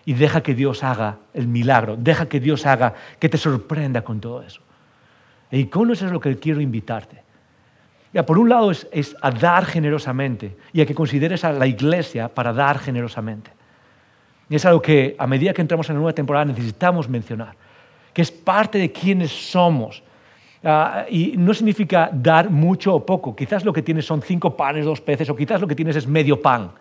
[0.06, 4.20] y deja que Dios haga el milagro, deja que Dios haga, que te sorprenda con
[4.20, 4.62] todo eso.
[5.52, 7.24] Y con eso es lo que quiero invitarte.
[8.14, 11.68] Ya, por un lado es, es, a dar generosamente y a que consideres a la
[11.68, 13.52] iglesia para dar generosamente.
[14.50, 17.56] Y es algo que a medida que entramos en la nueva temporada necesitamos mencionar,
[18.14, 20.04] que es parte de quienes somos
[20.64, 23.36] Ah, y no significa dar mucho o poco.
[23.36, 26.06] Quizás lo que tienes son cinco panes, dos peces, o quizás lo que tienes es
[26.06, 26.72] medio pan.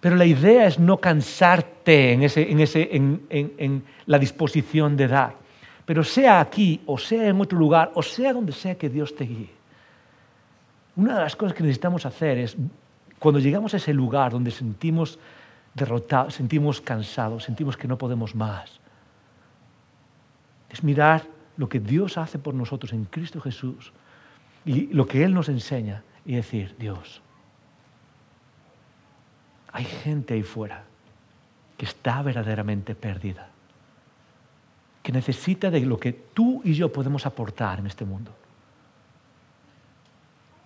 [0.00, 5.08] Pero la idea es no cansarte en, ese, en, ese, en, en la disposición de
[5.08, 5.34] dar.
[5.84, 9.24] Pero sea aquí, o sea en otro lugar, o sea donde sea que Dios te
[9.24, 9.57] guíe.
[10.98, 12.56] Una de las cosas que necesitamos hacer es,
[13.20, 15.16] cuando llegamos a ese lugar donde sentimos
[15.72, 18.80] derrotados, sentimos cansados, sentimos que no podemos más,
[20.68, 21.22] es mirar
[21.56, 23.92] lo que Dios hace por nosotros en Cristo Jesús
[24.64, 27.22] y lo que Él nos enseña y decir, Dios,
[29.70, 30.82] hay gente ahí fuera
[31.76, 33.50] que está verdaderamente perdida,
[35.04, 38.37] que necesita de lo que tú y yo podemos aportar en este mundo.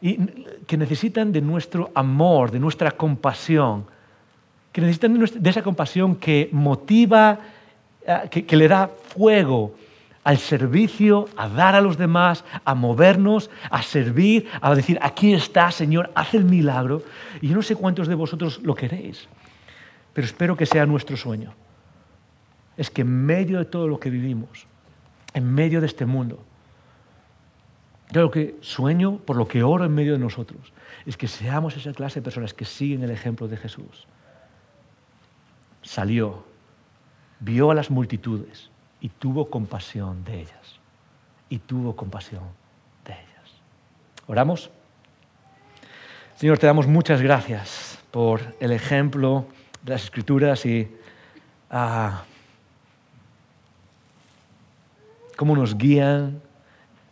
[0.03, 0.18] Y
[0.66, 3.86] que necesitan de nuestro amor, de nuestra compasión,
[4.72, 7.38] que necesitan de, esa compasión que motiva,
[8.05, 9.74] eh, que le da fuego
[10.24, 15.70] al servicio, a dar a los demás, a movernos, a servir, a decir, aquí está,
[15.70, 17.03] Señor, haz el milagro.
[17.40, 19.28] Y yo no sé cuántos de vosotros lo queréis,
[20.12, 21.53] pero espero que sea nuestro sueño.
[22.76, 24.66] Es que en medio de todo lo que vivimos,
[25.34, 26.44] en medio de este mundo,
[28.13, 30.73] yo lo que sueño, por lo que oro en medio de nosotros,
[31.07, 34.07] es que seamos esa clase de personas que siguen el ejemplo de Jesús.
[35.83, 36.45] Salió,
[37.41, 38.71] vio a las multitudes,
[39.03, 40.79] y tuvo compasión de ellas.
[41.49, 42.45] Y tuvo compasión
[43.05, 43.61] de ellas.
[44.29, 44.71] ¿Oramos?
[46.37, 49.45] Señor, te damos muchas gracias por el ejemplo
[49.83, 50.89] de las escrituras y
[51.69, 52.23] ah,
[55.37, 56.41] cómo nos guían,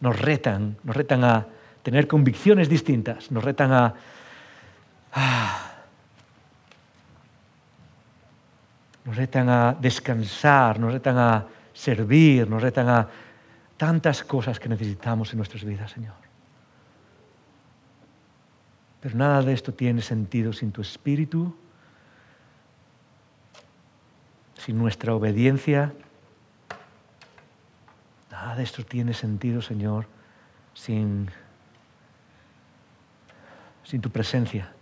[0.01, 1.47] nos retan, nos retan a
[1.83, 3.95] tener convicciones distintas, nos retan a...
[9.05, 13.09] Nos retan a descansar, nos retan a servir, nos retan a
[13.77, 16.15] tantas cosas que necesitamos en nuestras vidas, Señor.
[19.01, 21.57] Pero nada de esto tiene sentido sin tu espíritu,
[24.59, 25.93] sin nuestra obediencia.
[28.41, 30.07] Nada de esto tiene sentido, Señor,
[30.73, 31.31] sin,
[33.85, 34.73] sin tu presencia.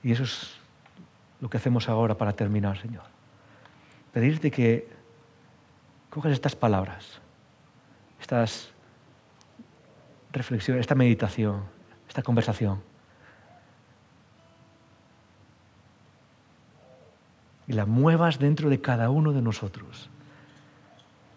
[0.00, 0.54] Y eso es
[1.40, 3.02] lo que hacemos ahora para terminar, Señor.
[4.12, 4.88] Pedirte que
[6.08, 7.20] coges estas palabras,
[8.20, 8.70] estas
[10.30, 11.64] reflexiones, esta meditación,
[12.06, 12.80] esta conversación.
[17.66, 20.08] Y la muevas dentro de cada uno de nosotros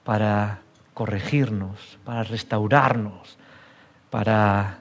[0.03, 0.61] para
[0.97, 3.37] corregirnos, para restaurarnos,
[4.09, 4.79] para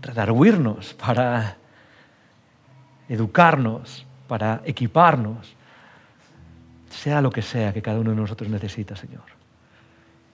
[0.00, 1.56] redarguirnos, para
[3.08, 5.56] educarnos, para equiparnos
[6.88, 9.24] sea lo que sea que cada uno de nosotros necesita, Señor.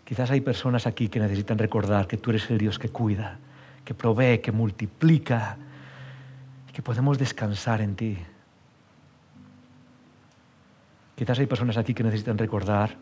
[0.04, 3.38] Quizás hay personas aquí que necesitan recordar que tú eres el Dios que cuida,
[3.86, 5.56] que provee, que multiplica,
[6.68, 8.18] y que podemos descansar en ti.
[11.16, 12.98] Quizás hay personas aquí que necesitan recordar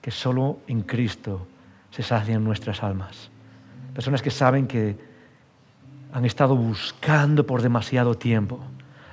[0.00, 1.46] que solo en Cristo
[1.90, 3.30] se sacian nuestras almas.
[3.94, 4.96] Personas que saben que
[6.12, 8.60] han estado buscando por demasiado tiempo,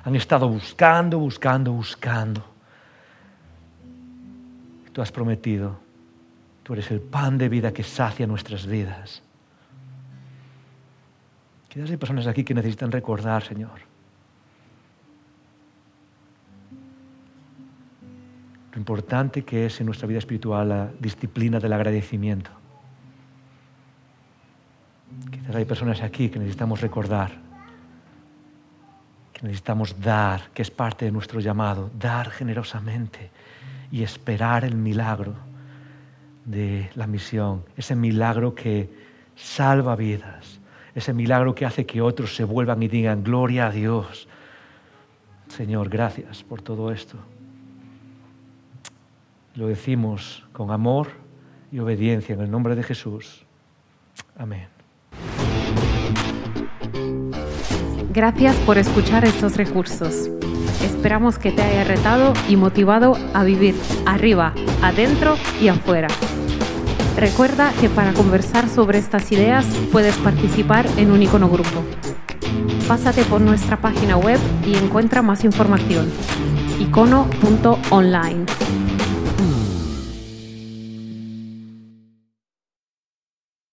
[0.04, 2.44] han estado buscando, buscando, buscando.
[4.92, 5.88] Tú has prometido
[6.68, 9.22] Tú eres el pan de vida que sacia nuestras vidas.
[11.70, 13.80] Quizás hay personas aquí que necesitan recordar, Señor.
[18.78, 22.48] Importante que es en nuestra vida espiritual la disciplina del agradecimiento.
[25.32, 27.32] Quizás hay personas aquí que necesitamos recordar,
[29.32, 33.30] que necesitamos dar, que es parte de nuestro llamado, dar generosamente
[33.90, 35.34] y esperar el milagro
[36.44, 38.88] de la misión, ese milagro que
[39.34, 40.60] salva vidas,
[40.94, 44.28] ese milagro que hace que otros se vuelvan y digan, gloria a Dios.
[45.48, 47.18] Señor, gracias por todo esto.
[49.58, 51.08] Lo decimos con amor
[51.72, 53.44] y obediencia en el nombre de Jesús.
[54.36, 54.68] Amén.
[58.12, 60.30] Gracias por escuchar estos recursos.
[60.84, 63.74] Esperamos que te haya retado y motivado a vivir
[64.06, 66.06] arriba, adentro y afuera.
[67.16, 71.82] Recuerda que para conversar sobre estas ideas puedes participar en un icono grupo.
[72.86, 76.08] Pásate por nuestra página web y encuentra más información.
[76.78, 78.46] icono.online.